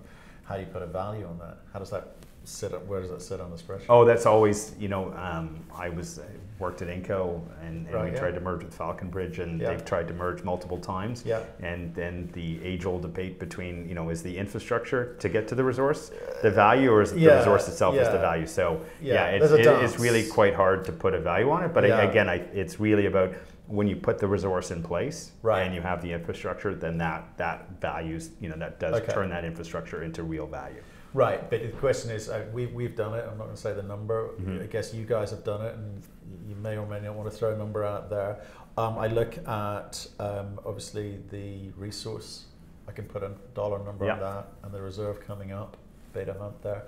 How 0.46 0.56
do 0.56 0.62
you 0.62 0.68
put 0.68 0.82
a 0.82 0.88
value 0.88 1.28
on 1.28 1.38
that? 1.38 1.58
How 1.72 1.78
does 1.78 1.92
that 1.92 2.16
sit? 2.48 2.74
up- 2.74 2.86
Where 2.88 3.02
does 3.02 3.10
that 3.10 3.22
sit 3.22 3.40
on 3.42 3.52
the 3.52 3.58
spreadsheet? 3.58 3.86
Oh, 3.90 4.06
that's 4.06 4.26
always, 4.26 4.74
you 4.80 4.88
know, 4.88 5.14
um, 5.14 5.60
I 5.76 5.90
was, 5.90 6.20
I 6.20 6.24
worked 6.60 6.82
at 6.82 6.88
Inco 6.88 7.42
and, 7.62 7.86
and 7.86 7.94
Right, 7.94 8.06
we 8.06 8.12
yeah. 8.12 8.20
tried 8.20 8.34
to 8.36 8.40
merge 8.40 8.64
with 8.64 8.74
Falconbridge 8.74 9.40
and 9.40 9.62
Yeah. 9.62 9.70
they've 9.70 9.86
tried 9.86 10.08
to 10.08 10.14
merge 10.14 10.44
multiple 10.44 10.78
times. 10.80 11.24
Yeah. 11.26 11.42
And 11.62 11.94
then 11.94 12.30
the 12.34 12.64
age 12.64 12.86
old 12.86 13.02
debate 13.04 13.40
between, 13.40 13.88
you 13.88 13.94
know, 13.96 14.10
is 14.10 14.24
the 14.24 14.36
infrastructure 14.38 15.16
to 15.20 15.30
get 15.30 15.48
to 15.50 15.56
the 15.56 15.64
resource 15.64 16.12
the 16.42 16.50
value 16.52 16.92
or 16.92 17.02
is 17.02 17.12
it 17.12 17.20
Yeah, 17.20 17.32
the 17.32 17.38
resource 17.38 17.68
itself 17.68 17.96
is 17.96 18.08
the 18.10 18.18
value? 18.20 18.48
So, 18.48 18.82
Yeah, 19.02 19.28
it's, 19.28 19.52
it- 19.52 19.66
it's 19.66 20.00
really 20.00 20.28
quite 20.28 20.56
hard 20.56 20.86
to 20.86 20.92
put 20.92 21.14
a 21.14 21.20
value 21.20 21.50
on 21.52 21.64
it. 21.64 21.74
But. 21.74 21.86
I, 21.86 22.04
again, 22.04 22.28
I, 22.30 22.36
it's 22.54 22.80
really 22.80 23.06
about 23.06 23.34
when 23.68 23.88
you 23.88 23.96
put 23.98 24.18
the 24.18 24.28
resource 24.28 24.72
in 24.72 24.82
place 24.82 25.32
Right. 25.42 25.64
and 25.64 25.76
you 25.76 25.82
have 25.82 26.02
the 26.02 26.12
infrastructure, 26.14 26.74
then 26.74 26.98
that, 27.00 27.26
that 27.38 27.70
values, 27.82 28.30
you 28.40 28.48
know, 28.50 28.56
that 28.58 28.80
does 28.80 28.96
Okay. 29.02 29.12
turn 29.14 29.30
that 29.30 29.44
infrastructure 29.44 30.04
into 30.04 30.24
real 30.24 30.48
value. 30.48 30.82
Right, 31.14 31.50
but 31.50 31.62
the 31.62 31.70
question 31.70 32.12
is, 32.12 32.30
uh, 32.30 32.46
we, 32.54 32.66
we've 32.68 32.96
done 32.96 33.14
it. 33.14 33.26
I'm 33.30 33.38
not 33.38 33.46
going 33.46 33.56
to 33.56 33.62
say 33.62 33.74
the 33.74 33.84
number. 33.84 34.30
Mhm. 34.40 34.62
I 34.64 34.66
guess 34.68 34.94
you 34.94 35.06
guys 35.06 35.32
have 35.32 35.44
done 35.44 35.66
it, 35.66 35.74
and 35.76 36.04
you 36.48 36.56
may 36.56 36.78
or 36.78 36.86
may 36.86 37.00
not 37.00 37.16
want 37.16 37.32
to 37.32 37.36
throw 37.36 37.54
a 37.54 37.58
number 37.58 37.84
out 37.84 38.10
there. 38.10 38.40
Um, 38.78 38.98
I 38.98 39.08
look 39.08 39.38
at 39.48 40.08
um, 40.20 40.60
obviously 40.66 41.18
the 41.32 41.72
resource. 41.78 42.46
I 42.88 42.92
can 42.92 43.06
put 43.06 43.24
a 43.24 43.32
dollar 43.54 43.84
number 43.84 44.10
on 44.12 44.20
that, 44.20 44.48
and 44.64 44.74
the 44.74 44.82
reserve 44.82 45.26
coming 45.26 45.52
up, 45.52 45.78
Beta 46.14 46.34
Hunt 46.40 46.62
there. 46.62 46.84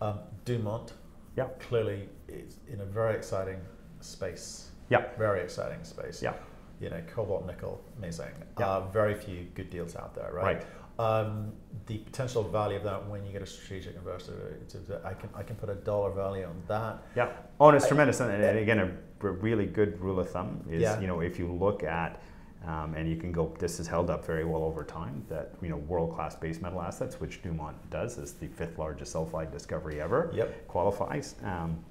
Um, 0.00 0.20
Dumont, 0.44 0.92
Yeah. 1.36 1.48
clearly 1.60 2.08
is 2.28 2.58
in 2.68 2.80
a 2.80 2.84
very 2.84 3.14
exciting 3.16 3.60
space. 4.00 4.70
Yeah. 4.90 5.04
Very 5.18 5.40
exciting 5.40 5.82
space. 5.84 6.22
Yeah. 6.22 6.34
You 6.80 6.90
know, 6.90 7.00
cobalt, 7.14 7.46
nickel, 7.46 7.82
amazing. 7.98 8.32
Yeah. 8.58 8.66
Uh, 8.66 8.80
very 8.88 9.14
few 9.14 9.44
good 9.54 9.70
deals 9.70 9.94
out 9.96 10.14
there, 10.14 10.30
right? 10.32 10.44
Right. 10.56 10.66
Um, 10.98 11.52
the 11.86 11.98
potential 11.98 12.42
value 12.44 12.76
of 12.76 12.84
that 12.84 13.08
when 13.08 13.24
you 13.26 13.32
get 13.32 13.42
a 13.42 13.46
strategic 13.46 13.96
investor, 13.96 14.58
to, 14.68 14.78
to, 14.86 15.00
I 15.04 15.14
can 15.14 15.28
I 15.34 15.42
can 15.42 15.56
put 15.56 15.68
a 15.68 15.74
dollar 15.74 16.10
value 16.12 16.44
on 16.44 16.62
that. 16.68 17.02
Yeah. 17.16 17.30
Oh, 17.58 17.68
and 17.68 17.76
it's 17.76 17.86
I- 17.86 17.88
tremendous. 17.88 18.20
And, 18.20 18.30
and 18.30 18.58
again, 18.58 18.78
a 18.78 19.28
really 19.30 19.66
good 19.66 19.98
rule 20.00 20.20
of 20.20 20.30
thumb 20.30 20.64
is, 20.70 20.82
Yeah. 20.82 21.00
you 21.00 21.06
know, 21.06 21.20
if 21.20 21.38
you 21.38 21.50
look 21.50 21.82
at, 21.82 22.20
um, 22.66 22.94
and 22.94 23.08
you 23.08 23.16
can 23.16 23.32
go, 23.32 23.52
this 23.58 23.78
has 23.78 23.86
held 23.86 24.10
up 24.10 24.24
very 24.24 24.44
well 24.44 24.62
over 24.62 24.84
time, 24.84 25.24
that, 25.28 25.54
you 25.62 25.68
know, 25.68 25.76
world-class 25.76 26.36
base 26.36 26.60
metal 26.60 26.80
assets, 26.80 27.20
which 27.20 27.42
Dumont 27.42 27.76
does, 27.90 28.18
is 28.18 28.34
the 28.34 28.46
fifth 28.48 28.78
largest 28.78 29.14
sulfide 29.14 29.50
discovery 29.50 30.00
ever, 30.00 30.30
Yep. 30.34 30.68
qualifies. 30.68 31.34
Um, 31.44 31.82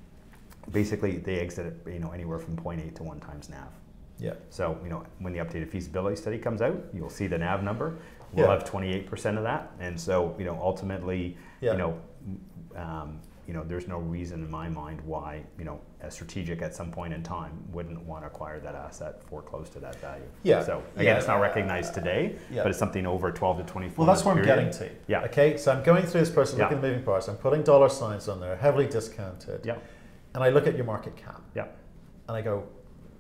basically, 0.72 1.18
they 1.18 1.40
exit 1.40 1.66
at, 1.86 1.94
you 1.94 2.00
know, 2.00 2.12
anywhere 2.12 2.40
from 2.40 2.56
0.8 2.58 2.96
to 2.96 3.04
1 3.04 3.20
times 3.20 3.50
NAV. 3.50 3.68
Yeah. 4.20 4.34
So, 4.50 4.78
you 4.84 4.90
know, 4.90 5.04
when 5.20 5.34
the 5.34 5.40
updated 5.40 5.70
feasibility 5.70 6.16
study 6.16 6.38
comes 6.38 6.62
out, 6.62 6.78
you'll 6.94 7.10
see 7.10 7.28
the 7.28 7.38
NAV 7.38 7.64
number. 7.64 7.98
We'll 8.34 8.46
Yeah. 8.46 8.54
have 8.54 8.64
28% 8.64 9.38
of 9.38 9.44
that. 9.44 9.72
And 9.80 10.00
so, 10.00 10.36
you 10.38 10.46
know, 10.46 10.58
ultimately, 10.62 11.38
Yeah. 11.60 11.74
you 11.74 11.78
know, 11.78 11.98
um, 12.76 13.20
you 13.48 13.54
know, 13.54 13.64
there's 13.64 13.88
no 13.88 13.98
reason 13.98 14.44
in 14.44 14.50
my 14.50 14.70
mind 14.70 15.02
why, 15.02 15.44
you 15.58 15.66
know, 15.66 15.80
a 16.02 16.10
strategic 16.10 16.62
at 16.62 16.74
some 16.74 16.90
point 16.92 17.14
in 17.14 17.22
time 17.22 17.52
wouldn't 17.74 18.02
want 18.06 18.24
to 18.24 18.28
acquire 18.28 18.60
that 18.60 18.76
asset 18.76 19.22
for 19.24 19.42
close 19.42 19.70
to 19.72 19.80
that 19.80 19.96
value. 19.96 20.24
Yeah. 20.44 20.64
So 20.64 20.82
again, 20.96 21.06
Yeah. 21.08 21.18
it's 21.18 21.28
not 21.28 21.42
recognized 21.42 21.94
today, 21.94 22.38
Yeah. 22.50 22.64
but 22.64 22.70
it's 22.70 22.80
something 22.80 23.06
over 23.06 23.30
12 23.32 23.58
to 23.58 23.64
24 23.64 24.06
Well, 24.06 24.14
that's 24.16 24.24
where 24.26 24.36
I'm 24.36 24.44
getting 24.44 24.70
to. 24.72 24.90
Yeah. 25.08 25.24
Okay, 25.26 25.58
so 25.58 25.74
I'm 25.74 25.84
going 25.84 26.04
through 26.06 26.22
this 26.22 26.30
process, 26.30 26.58
Yeah. 26.58 26.66
looking 26.66 26.78
at 26.78 26.82
the 26.82 26.88
moving 26.88 27.04
parts. 27.04 27.28
I'm 27.28 27.36
putting 27.36 27.64
dollar 27.64 27.90
signs 27.90 28.30
on 28.30 28.40
there, 28.40 28.56
heavily 28.56 28.88
discounted. 28.88 29.66
Yeah. 29.66 29.76
And 30.34 30.44
I 30.44 30.50
look 30.50 30.66
at 30.68 30.76
your 30.78 30.86
market 30.86 31.18
cap, 31.18 31.42
Yeah. 31.54 31.66
and 32.30 32.38
I 32.38 32.42
go, 32.42 32.64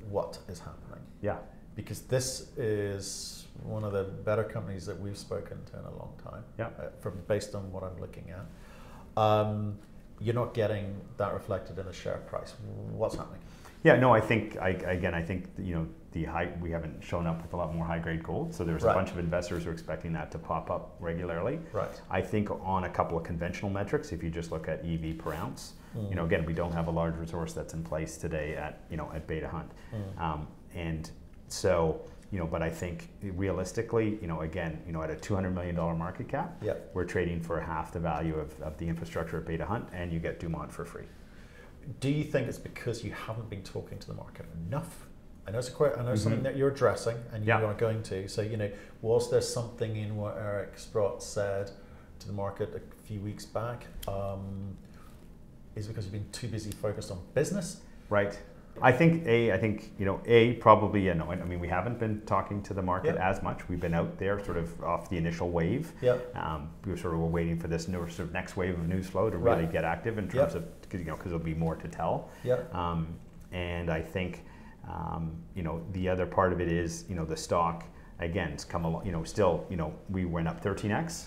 what 0.09 0.39
is 0.47 0.59
happening? 0.59 1.03
Yeah. 1.21 1.37
Because 1.75 2.01
this 2.03 2.55
is 2.57 3.40
one 3.63 3.83
of 3.83 3.93
the 3.93 4.03
better 4.03 4.43
companies 4.43 4.85
that 4.85 4.99
we've 4.99 5.17
spoken 5.17 5.57
to 5.65 5.79
in 5.79 5.85
a 5.85 5.91
long 5.97 6.13
time. 6.23 6.43
Yeah. 6.57 6.67
uh, 6.79 6.89
from 6.99 7.19
based 7.27 7.55
on 7.55 7.71
what 7.71 7.83
I'm 7.83 7.99
looking 7.99 8.25
at. 8.31 9.21
Um, 9.21 9.77
you're 10.19 10.35
not 10.35 10.53
getting 10.53 10.95
that 11.17 11.33
reflected 11.33 11.77
in 11.79 11.85
the 11.85 11.93
share 11.93 12.17
price. 12.27 12.53
What's 12.91 13.15
happening? 13.15 13.39
Yeah, 13.83 13.95
no, 13.95 14.13
I 14.13 14.21
think 14.21 14.57
I, 14.61 14.69
again, 14.69 15.15
I 15.15 15.23
think 15.23 15.47
you 15.57 15.73
know 15.73 15.87
the 16.11 16.25
high. 16.25 16.51
We 16.61 16.69
haven't 16.69 17.03
shown 17.03 17.25
up 17.25 17.41
with 17.41 17.53
a 17.53 17.57
lot 17.57 17.73
more 17.73 17.83
high 17.83 17.97
grade 17.97 18.21
gold, 18.23 18.53
so 18.53 18.63
there's 18.63 18.83
Right. 18.83 18.91
a 18.91 18.93
bunch 18.93 19.09
of 19.09 19.17
investors 19.17 19.63
who 19.63 19.71
are 19.71 19.73
expecting 19.73 20.13
that 20.13 20.29
to 20.31 20.37
pop 20.37 20.69
up 20.69 20.95
regularly. 20.99 21.59
Right. 21.73 21.89
I 22.11 22.21
think 22.21 22.51
on 22.51 22.83
a 22.83 22.89
couple 22.89 23.17
of 23.17 23.23
conventional 23.23 23.71
metrics, 23.71 24.11
if 24.11 24.21
you 24.21 24.29
just 24.29 24.51
look 24.51 24.67
at 24.67 24.85
EV 24.85 25.13
per 25.17 25.33
ounce, 25.33 25.73
you 25.95 26.01
Mm. 26.01 26.15
know, 26.15 26.25
again, 26.25 26.45
we 26.45 26.53
don't 26.53 26.73
have 26.73 26.87
a 26.87 26.91
large 26.91 27.15
resource 27.17 27.53
that's 27.53 27.73
in 27.73 27.83
place 27.83 28.17
today 28.17 28.55
at 28.55 28.81
you 28.91 28.97
know 28.97 29.09
at 29.15 29.25
Beta 29.25 29.47
Hunt, 29.47 29.71
Mm. 29.91 30.21
um, 30.21 30.47
and 30.75 31.09
so 31.47 32.01
you 32.31 32.39
know, 32.39 32.45
but 32.47 32.61
I 32.61 32.69
think 32.69 33.09
realistically, 33.21 34.17
you 34.21 34.27
know, 34.27 34.41
again, 34.41 34.81
you 34.87 34.93
know, 34.93 35.01
at 35.03 35.09
a 35.09 35.15
two 35.15 35.35
hundred 35.35 35.53
million 35.53 35.75
dollar 35.75 35.93
market 35.95 36.29
cap, 36.29 36.57
Yep. 36.61 36.91
we're 36.93 37.05
trading 37.05 37.41
for 37.41 37.59
half 37.59 37.91
the 37.91 37.99
value 37.99 38.35
of, 38.35 38.59
of 38.61 38.77
the 38.77 38.87
infrastructure 38.87 39.37
at 39.37 39.45
Beta 39.45 39.65
Hunt, 39.65 39.87
and 39.93 40.11
you 40.13 40.19
get 40.19 40.39
Dumont 40.39 40.71
for 40.71 40.85
free. 40.85 41.05
Do 41.99 42.09
you 42.09 42.23
think 42.23 42.47
it's 42.47 42.57
because 42.59 43.03
you 43.03 43.11
haven't 43.11 43.49
been 43.49 43.63
talking 43.63 43.99
to 43.99 44.07
the 44.07 44.13
market 44.13 44.45
enough? 44.67 45.07
I 45.47 45.51
know 45.51 45.57
it's 45.59 45.67
a 45.69 45.71
que- 45.71 45.93
I 45.97 46.03
know 46.03 46.13
Mhm. 46.13 46.17
something 46.19 46.43
that 46.43 46.55
you're 46.55 46.69
addressing 46.69 47.17
and 47.33 47.43
you 47.43 47.49
Yeah. 47.49 47.63
are 47.63 47.73
going 47.73 48.01
to. 48.03 48.27
So 48.29 48.41
you 48.41 48.55
know, 48.57 48.71
was 49.01 49.29
there 49.29 49.41
something 49.41 49.95
in 49.97 50.15
what 50.15 50.37
Eric 50.37 50.77
Sprott 50.77 51.21
said 51.21 51.71
to 52.19 52.27
the 52.27 52.33
market 52.33 52.73
a 52.75 52.79
few 53.07 53.19
weeks 53.19 53.45
back? 53.45 53.87
Um, 54.07 54.77
is 55.75 55.85
it 55.85 55.89
because 55.89 56.05
you've 56.05 56.13
been 56.13 56.29
too 56.31 56.47
busy 56.47 56.71
focused 56.71 57.11
on 57.11 57.19
business? 57.33 57.81
Right. 58.09 58.37
I 58.81 58.91
think 58.91 59.25
a. 59.27 59.51
I 59.51 59.57
think 59.57 59.91
you 59.99 60.05
know 60.05 60.21
a 60.25 60.53
probably 60.53 61.05
no. 61.13 61.25
I 61.31 61.35
mean 61.35 61.59
we 61.59 61.67
haven't 61.67 61.99
been 61.99 62.21
talking 62.25 62.61
to 62.63 62.73
the 62.73 62.81
market 62.81 63.15
Yeah. 63.15 63.29
as 63.29 63.41
much. 63.43 63.67
We've 63.69 63.79
been 63.79 63.93
out 63.93 64.17
there 64.17 64.43
sort 64.43 64.57
of 64.57 64.83
off 64.83 65.09
the 65.09 65.17
initial 65.17 65.49
wave. 65.49 65.91
Yeah. 66.01 66.17
Um, 66.35 66.69
we 66.85 66.91
were 66.91 66.97
sort 66.97 67.13
of 67.13 67.19
were 67.19 67.27
waiting 67.27 67.59
for 67.59 67.67
this 67.67 67.87
new, 67.87 67.99
sort 68.09 68.19
of 68.27 68.33
next 68.33 68.55
wave 68.57 68.73
of 68.79 68.87
news 68.87 69.07
flow 69.07 69.29
to 69.29 69.37
really 69.37 69.63
Right. 69.63 69.71
get 69.71 69.83
active 69.83 70.17
in 70.17 70.25
Yep. 70.25 70.33
terms 70.33 70.55
of 70.55 70.63
cause, 70.89 70.99
you 70.99 71.05
know 71.05 71.15
because 71.15 71.31
there'll 71.31 71.43
be 71.45 71.53
more 71.53 71.75
to 71.75 71.87
tell. 71.87 72.29
Yeah. 72.43 72.57
Um, 72.73 73.07
and 73.51 73.89
I 73.89 74.01
think 74.01 74.43
um, 74.89 75.31
you 75.55 75.63
know 75.63 75.81
the 75.93 76.09
other 76.09 76.25
part 76.25 76.51
of 76.53 76.59
it 76.61 76.71
is 76.71 77.05
you 77.09 77.15
know 77.15 77.25
the 77.25 77.37
stock 77.37 77.83
again 78.19 78.49
it's 78.51 78.63
come 78.65 78.85
along 78.85 79.05
you 79.05 79.11
know 79.11 79.23
still 79.23 79.65
you 79.69 79.75
know 79.77 79.93
we 80.09 80.25
went 80.25 80.47
up 80.47 80.63
13x 80.63 81.25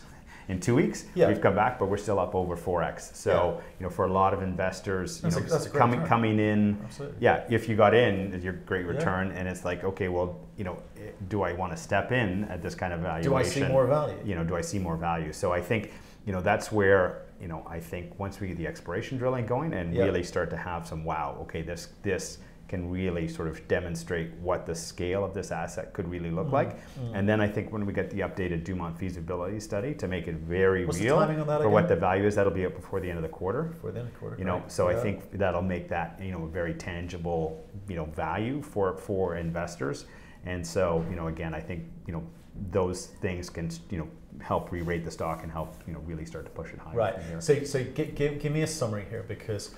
in 0.48 0.60
two 0.60 0.74
weeks 0.74 1.04
Yeah. 1.14 1.28
we've 1.28 1.40
come 1.40 1.54
back 1.54 1.78
but 1.78 1.86
we're 1.88 1.96
still 1.96 2.18
up 2.18 2.34
over 2.34 2.56
4x 2.56 3.14
so 3.14 3.30
Yeah. 3.30 3.64
you 3.78 3.84
know 3.84 3.90
for 3.90 4.04
a 4.04 4.12
lot 4.12 4.34
of 4.34 4.42
investors 4.42 5.22
you 5.22 5.30
That's 5.30 5.36
a- 5.36 5.40
know 5.48 5.64
a 5.64 5.68
coming 5.78 5.98
return. 6.00 6.08
coming 6.08 6.38
in 6.38 6.78
Absolutely. 6.84 7.16
yeah 7.20 7.44
if 7.48 7.68
you 7.68 7.76
got 7.76 7.94
in 7.94 8.40
your 8.42 8.52
great 8.52 8.84
Yeah. 8.84 8.92
return 8.92 9.30
and 9.32 9.48
it's 9.48 9.64
like 9.64 9.84
okay 9.84 10.08
well 10.08 10.38
you 10.56 10.64
know 10.64 10.76
eh, 10.96 11.10
do 11.28 11.42
I 11.42 11.52
want 11.52 11.72
to 11.72 11.76
step 11.78 12.12
in 12.12 12.44
at 12.44 12.62
this 12.62 12.74
kind 12.74 12.92
of 12.92 13.00
valuation 13.00 13.30
Do 13.30 13.36
I 13.36 13.42
see 13.42 13.64
more 13.66 13.86
value? 13.86 14.16
you 14.24 14.34
know, 14.34 14.44
do 14.44 14.56
I 14.56 14.60
see 14.60 14.78
more 14.78 14.96
value? 14.96 15.32
So 15.32 15.52
I 15.52 15.60
think, 15.60 15.90
you 16.26 16.32
know, 16.32 16.40
that's 16.40 16.70
where, 16.72 17.22
you 17.40 17.48
know, 17.48 17.64
I 17.68 17.78
think 17.80 18.18
once 18.18 18.40
we 18.40 18.48
get 18.48 18.56
the 18.58 18.66
exploration 18.66 19.18
drilling 19.18 19.46
going 19.46 19.72
and 19.72 19.94
Yeah. 19.94 20.04
really 20.04 20.22
start 20.22 20.50
to 20.50 20.56
have 20.56 20.86
some 20.86 21.04
wow, 21.04 21.36
okay, 21.42 21.62
this 21.62 21.88
this 22.02 22.38
can 22.68 22.90
really 22.90 23.28
sort 23.28 23.48
of 23.48 23.66
demonstrate 23.68 24.32
what 24.34 24.66
the 24.66 24.74
scale 24.74 25.24
of 25.24 25.34
this 25.34 25.50
asset 25.50 25.92
could 25.92 26.08
really 26.08 26.30
look 26.30 26.50
like. 26.50 26.76
mm. 26.76 27.12
And 27.14 27.28
then 27.28 27.40
I 27.40 27.48
think 27.48 27.72
when 27.72 27.84
we 27.84 27.92
get 27.92 28.10
the 28.10 28.20
updated 28.20 28.64
Dumont 28.64 28.98
feasibility 28.98 29.60
study 29.60 29.94
to 29.94 30.08
make 30.08 30.26
it 30.26 30.36
very 30.36 30.86
What's 30.86 31.00
real 31.00 31.16
timing 31.16 31.40
on 31.40 31.46
that 31.46 31.60
for 31.60 31.68
what 31.68 31.88
the 31.88 31.96
value 31.96 32.24
is, 32.24 32.34
that'll 32.34 32.52
be 32.52 32.66
up 32.66 32.74
before 32.74 33.00
the 33.00 33.08
end 33.08 33.18
of 33.18 33.22
the 33.22 33.28
quarter. 33.28 33.74
For 33.80 33.92
the 33.92 34.00
end 34.00 34.08
of 34.08 34.14
the 34.14 34.18
quarter. 34.18 34.36
You 34.38 34.44
know, 34.44 34.60
great. 34.60 34.72
so 34.72 34.88
I 34.88 34.94
think 34.94 35.32
that'll 35.32 35.62
make 35.62 35.88
that 35.88 36.18
you 36.22 36.32
know 36.32 36.44
a 36.44 36.48
very 36.48 36.74
tangible 36.74 37.64
you 37.88 37.96
know 37.96 38.06
value 38.06 38.62
for 38.62 38.96
for 38.96 39.36
investors. 39.36 40.06
And 40.46 40.66
so 40.66 41.04
you 41.10 41.16
know 41.16 41.28
again, 41.28 41.54
I 41.54 41.60
think 41.60 41.84
you 42.06 42.12
know 42.12 42.24
those 42.70 43.06
things 43.06 43.50
can 43.50 43.70
you 43.90 43.98
know 43.98 44.08
help 44.40 44.72
re-rate 44.72 45.04
the 45.04 45.10
stock 45.10 45.42
and 45.42 45.50
help 45.50 45.74
you 45.86 45.92
know 45.92 46.00
really 46.00 46.24
start 46.24 46.44
to 46.44 46.50
push 46.50 46.72
it 46.72 46.78
higher. 46.78 46.96
Right. 46.96 47.14
So, 47.40 47.62
so 47.64 47.84
give, 47.84 48.14
give, 48.14 48.40
give 48.40 48.52
me 48.52 48.62
a 48.62 48.66
summary 48.66 49.06
here 49.08 49.24
because 49.26 49.74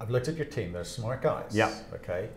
I've 0.00 0.10
looked 0.10 0.28
at 0.28 0.36
your 0.36 0.46
team. 0.46 0.72
They're 0.72 0.84
smart 0.84 1.22
guys. 1.22 1.50
Yeah. 1.52 1.74
Okay. 1.94 2.28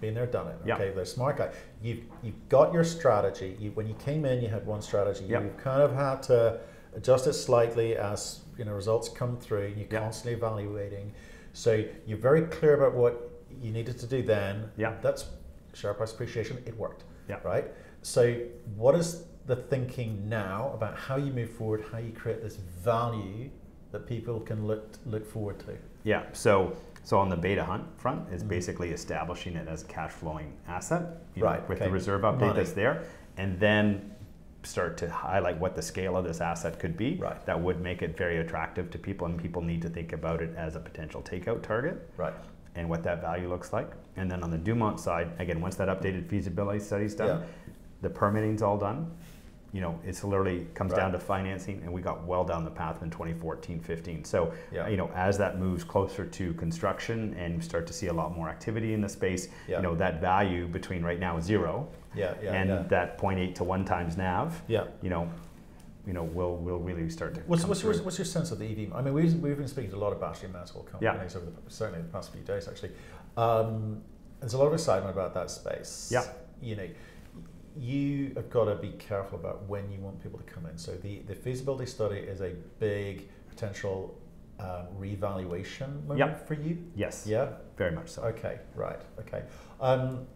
Been 0.00 0.14
there, 0.14 0.26
done 0.26 0.48
it. 0.48 0.56
Yeah. 0.64 0.76
Okay. 0.76 0.92
They're 0.94 1.04
smart 1.04 1.38
guys. 1.38 1.54
You've, 1.82 2.02
you've 2.22 2.48
got 2.48 2.72
your 2.72 2.84
strategy. 2.84 3.56
You, 3.58 3.70
when 3.72 3.88
you 3.88 3.94
came 3.94 4.24
in, 4.24 4.42
you 4.42 4.48
had 4.48 4.64
one 4.64 4.80
strategy. 4.80 5.24
Yeah. 5.28 5.40
You've 5.40 5.56
kind 5.56 5.82
of 5.82 5.92
had 5.94 6.22
to 6.24 6.60
adjust 6.94 7.26
it 7.26 7.32
slightly 7.32 7.96
as 7.96 8.40
you 8.56 8.64
know 8.64 8.72
results 8.72 9.08
come 9.08 9.36
through. 9.36 9.66
And 9.66 9.76
you're 9.76 10.00
constantly 10.00 10.34
evaluating. 10.34 11.12
So 11.52 11.84
you're 12.06 12.18
very 12.18 12.42
clear 12.42 12.74
about 12.74 12.94
what 12.94 13.28
you 13.60 13.72
needed 13.72 13.98
to 13.98 14.06
do 14.06 14.22
then. 14.22 14.70
Yeah. 14.76 14.94
That's 15.02 15.26
share 15.74 15.94
price 15.94 16.12
appreciation. 16.12 16.62
It 16.66 16.76
worked. 16.76 17.04
Yeah. 17.28 17.40
Right. 17.42 17.66
So 18.02 18.36
what 18.76 18.94
is 18.94 19.24
the 19.46 19.56
thinking 19.56 20.28
now 20.28 20.70
about 20.74 20.96
how 20.96 21.16
you 21.16 21.32
move 21.32 21.50
forward, 21.50 21.84
how 21.90 21.98
you 21.98 22.12
create 22.12 22.42
this 22.42 22.56
value 22.56 23.50
that 23.90 24.06
people 24.06 24.38
can 24.40 24.66
look 24.66 24.94
look 25.06 25.26
forward 25.26 25.58
to? 25.60 25.76
Yeah. 26.08 26.22
So 26.32 26.72
so 27.04 27.18
on 27.18 27.28
the 27.30 27.36
beta 27.36 27.64
hunt 27.64 27.84
front 27.98 28.30
is 28.32 28.42
Mhm. 28.44 28.48
basically 28.48 28.90
establishing 28.90 29.56
it 29.56 29.66
as 29.68 29.82
a 29.82 29.86
cash 29.86 30.10
flowing 30.10 30.52
asset, 30.66 31.02
you 31.34 31.42
know, 31.42 31.48
Right, 31.48 31.66
with 31.68 31.78
okay. 31.78 31.86
the 31.86 31.90
reserve 31.92 32.20
update 32.22 32.40
Money. 32.40 32.52
that's 32.54 32.72
there, 32.72 33.02
and 33.38 33.58
then 33.58 34.10
start 34.62 34.98
to 34.98 35.08
highlight 35.08 35.58
what 35.58 35.74
the 35.74 35.80
scale 35.80 36.16
of 36.18 36.24
this 36.24 36.40
asset 36.42 36.78
could 36.78 36.96
be. 36.98 37.16
Right. 37.16 37.42
That 37.46 37.60
would 37.62 37.80
make 37.80 38.02
it 38.02 38.14
very 38.16 38.36
attractive 38.38 38.90
to 38.90 38.98
people, 38.98 39.26
and 39.26 39.38
people 39.38 39.62
need 39.62 39.80
to 39.82 39.88
think 39.88 40.12
about 40.12 40.42
it 40.42 40.54
as 40.56 40.76
a 40.76 40.80
potential 40.80 41.22
takeout 41.22 41.62
target. 41.62 41.96
Right. 42.16 42.34
and 42.74 42.88
what 42.88 43.02
that 43.02 43.20
value 43.20 43.48
looks 43.48 43.72
like. 43.72 43.90
And 44.16 44.30
then 44.30 44.44
on 44.44 44.50
the 44.52 44.58
Dumont 44.58 45.00
side, 45.00 45.28
again, 45.40 45.60
once 45.60 45.74
that 45.76 45.88
updated 45.88 46.28
feasibility 46.28 46.78
study's 46.78 47.12
done, 47.14 47.40
Yeah. 47.40 47.46
the 48.02 48.10
permitting's 48.10 48.62
all 48.62 48.78
done. 48.78 49.10
You 49.72 49.82
know, 49.82 50.00
it's 50.02 50.24
literally 50.24 50.66
comes 50.74 50.94
down 50.94 51.12
to 51.12 51.18
financing, 51.18 51.82
and 51.82 51.92
we 51.92 52.00
got 52.00 52.24
well 52.24 52.42
down 52.42 52.64
the 52.64 52.70
path 52.70 53.02
in 53.02 53.10
2014, 53.10 53.80
15. 53.80 54.24
So, 54.24 54.52
Yeah. 54.72 54.88
you 54.88 54.96
know, 54.96 55.10
as 55.14 55.36
that 55.38 55.58
moves 55.58 55.84
closer 55.84 56.24
to 56.24 56.54
construction 56.54 57.34
and 57.34 57.62
start 57.62 57.86
to 57.88 57.92
see 57.92 58.06
a 58.06 58.12
lot 58.12 58.34
more 58.34 58.48
activity 58.48 58.94
in 58.94 59.02
the 59.02 59.08
space, 59.10 59.48
Yeah. 59.66 59.76
you 59.76 59.82
know, 59.82 59.94
that 59.96 60.20
value 60.22 60.66
between 60.68 61.02
right 61.02 61.20
now 61.20 61.38
zero 61.38 61.86
Yeah. 62.14 62.32
Yeah. 62.42 62.52
and 62.54 62.70
yeah. 62.70 62.82
that 62.88 63.18
0.8 63.18 63.54
to 63.56 63.64
one 63.64 63.84
times 63.84 64.16
NAV, 64.16 64.62
yeah. 64.68 64.84
you 65.02 65.10
know, 65.10 65.28
you 66.06 66.14
know, 66.14 66.24
will 66.24 66.56
will 66.56 66.78
really 66.78 67.10
start 67.10 67.34
to. 67.34 67.42
What's, 67.42 67.62
come 67.62 67.68
what's, 67.68 67.82
your, 67.82 67.92
what's 68.02 68.16
your 68.16 68.24
sense 68.24 68.50
of 68.50 68.58
the 68.58 68.64
EV? 68.64 68.94
I 68.94 69.02
mean, 69.02 69.12
we've, 69.12 69.34
we've 69.34 69.58
been 69.58 69.68
speaking 69.68 69.90
to 69.90 69.96
a 69.96 69.98
lot 69.98 70.14
of 70.14 70.20
battery 70.20 70.48
Yeah. 71.00 71.10
companies 71.10 71.36
over 71.36 71.44
the, 71.44 71.52
certainly 71.70 72.00
the 72.00 72.08
past 72.08 72.32
few 72.32 72.40
days, 72.40 72.66
actually. 72.66 72.92
Um, 73.36 74.00
there's 74.40 74.54
a 74.54 74.58
lot 74.58 74.68
of 74.68 74.72
excitement 74.72 75.12
about 75.12 75.34
that 75.34 75.50
space. 75.50 76.08
Yeah. 76.10 76.24
You 76.62 76.76
know, 76.76 76.88
you 77.78 78.32
have 78.34 78.50
got 78.50 78.64
to 78.64 78.74
be 78.74 78.90
careful 78.98 79.38
about 79.38 79.64
when 79.68 79.90
you 79.90 80.00
want 80.00 80.22
people 80.22 80.38
to 80.38 80.44
come 80.44 80.66
in. 80.66 80.76
So 80.76 80.92
the, 80.92 81.20
the 81.20 81.34
feasibility 81.34 81.86
study 81.86 82.18
is 82.18 82.40
a 82.40 82.54
big 82.80 83.28
potential 83.48 84.18
um, 84.58 84.86
revaluation 84.96 86.06
moment 86.06 86.18
Yeah. 86.18 86.34
for 86.46 86.54
you. 86.54 86.78
Yes, 86.96 87.24
Yeah. 87.26 87.50
very 87.76 87.92
much 87.92 88.08
so. 88.08 88.22
Okay, 88.22 88.58
right, 88.74 89.00
okay. 89.20 89.44
Um, 89.80 90.26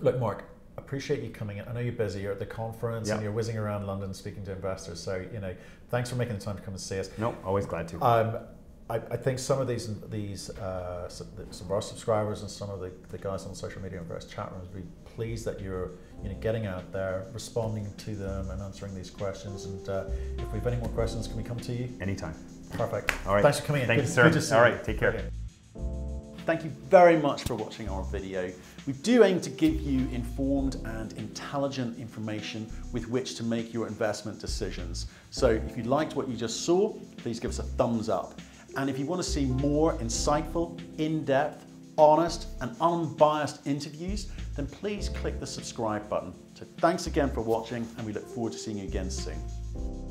look, 0.00 0.18
Mark, 0.18 0.44
appreciate 0.78 1.22
you 1.22 1.30
coming 1.30 1.58
in. 1.58 1.68
I 1.68 1.72
know 1.72 1.80
you're 1.80 1.92
busy, 1.92 2.20
you're 2.20 2.32
at 2.32 2.38
the 2.38 2.46
conference 2.46 3.10
and 3.10 3.22
you're 3.22 3.32
whizzing 3.32 3.58
around 3.58 3.86
London 3.86 4.14
speaking 4.14 4.44
to 4.46 4.52
investors. 4.52 5.00
So, 5.02 5.22
you 5.32 5.40
know, 5.40 5.54
thanks 5.90 6.08
for 6.08 6.16
making 6.16 6.38
the 6.38 6.44
time 6.44 6.56
to 6.56 6.62
come 6.62 6.72
and 6.74 6.80
see 6.80 6.98
us. 6.98 7.10
No, 7.18 7.36
always 7.44 7.66
glad 7.66 7.88
to. 7.88 8.02
Um, 8.02 8.38
I, 8.90 8.96
I 8.96 9.16
think 9.16 9.38
some 9.38 9.60
of 9.60 9.68
these 9.68 9.88
these 10.10 10.50
uh, 10.50 11.08
some 11.08 11.28
some 11.50 11.68
of 11.68 11.72
our 11.72 11.80
subscribers 11.82 12.42
and 12.42 12.50
some 12.50 12.70
of 12.70 12.80
the, 12.80 12.90
the 13.10 13.18
guys 13.18 13.46
on 13.46 13.54
social 13.54 13.80
media 13.80 13.98
and 13.98 14.06
various 14.08 14.26
chat 14.26 14.50
rooms 14.52 14.66
will 14.74 14.80
be 14.80 14.86
pleased 15.04 15.44
that 15.44 15.60
you're 15.60 15.92
you 16.24 16.28
know 16.28 16.34
getting 16.40 16.66
out 16.66 16.92
there, 16.92 17.26
responding 17.32 17.86
to 17.98 18.16
them, 18.16 18.50
and 18.50 18.60
answering 18.60 18.92
these 18.94 19.08
questions. 19.08 19.64
And 19.66 19.88
uh, 19.88 20.04
if 20.38 20.52
we 20.52 20.58
have 20.58 20.66
any 20.66 20.78
more 20.78 20.88
questions, 20.88 21.28
can 21.28 21.36
we 21.36 21.44
come 21.44 21.60
to 21.60 21.72
you? 21.72 21.88
Anytime. 22.00 22.34
Perfect. 22.72 23.14
All 23.26 23.34
right. 23.34 23.42
Thanks 23.42 23.60
for 23.60 23.66
coming 23.66 23.82
in. 23.82 23.88
Thank 23.88 24.00
Good- 24.00 24.08
you, 24.08 24.12
sir. 24.12 24.24
good 24.24 24.32
to 24.32 24.42
see 24.42 24.54
All 24.56 24.68
you. 24.68 24.78
take 24.82 24.98
care. 24.98 25.12
Brilliant. 25.12 25.34
Thank 26.46 26.64
you 26.64 26.70
very 26.88 27.16
much 27.16 27.44
for 27.44 27.54
watching 27.54 27.88
our 27.88 28.02
video. 28.02 28.50
We 28.86 28.94
do 28.94 29.22
aim 29.22 29.40
to 29.42 29.50
give 29.50 29.80
you 29.82 30.08
informed 30.10 30.76
and 30.84 31.12
intelligent 31.12 31.96
information 31.98 32.68
with 32.92 33.08
which 33.08 33.36
to 33.36 33.44
make 33.44 33.72
your 33.72 33.86
investment 33.86 34.40
decisions. 34.40 35.06
So 35.30 35.50
if 35.50 35.76
you 35.76 35.84
liked 35.84 36.16
what 36.16 36.28
you 36.28 36.36
just 36.36 36.64
saw, 36.64 36.94
please 37.18 37.38
give 37.38 37.50
us 37.50 37.60
a 37.60 37.62
thumbs 37.62 38.08
up. 38.08 38.40
And 38.76 38.88
if 38.88 38.98
you 38.98 39.06
want 39.06 39.22
to 39.22 39.28
see 39.28 39.46
more 39.46 39.96
insightful, 39.98 40.80
in-depth, 40.98 41.66
honest 41.98 42.48
and 42.60 42.74
unbiased 42.80 43.66
interviews, 43.66 44.30
then 44.56 44.66
please 44.66 45.08
click 45.08 45.40
the 45.40 45.46
subscribe 45.46 46.08
button. 46.08 46.32
So 46.54 46.66
thanks 46.78 47.06
again 47.06 47.30
for 47.30 47.42
watching 47.42 47.86
and 47.96 48.06
we 48.06 48.12
look 48.12 48.28
forward 48.28 48.52
to 48.52 48.58
seeing 48.58 48.78
you 48.78 48.84
again 48.84 49.10
soon. 49.10 50.09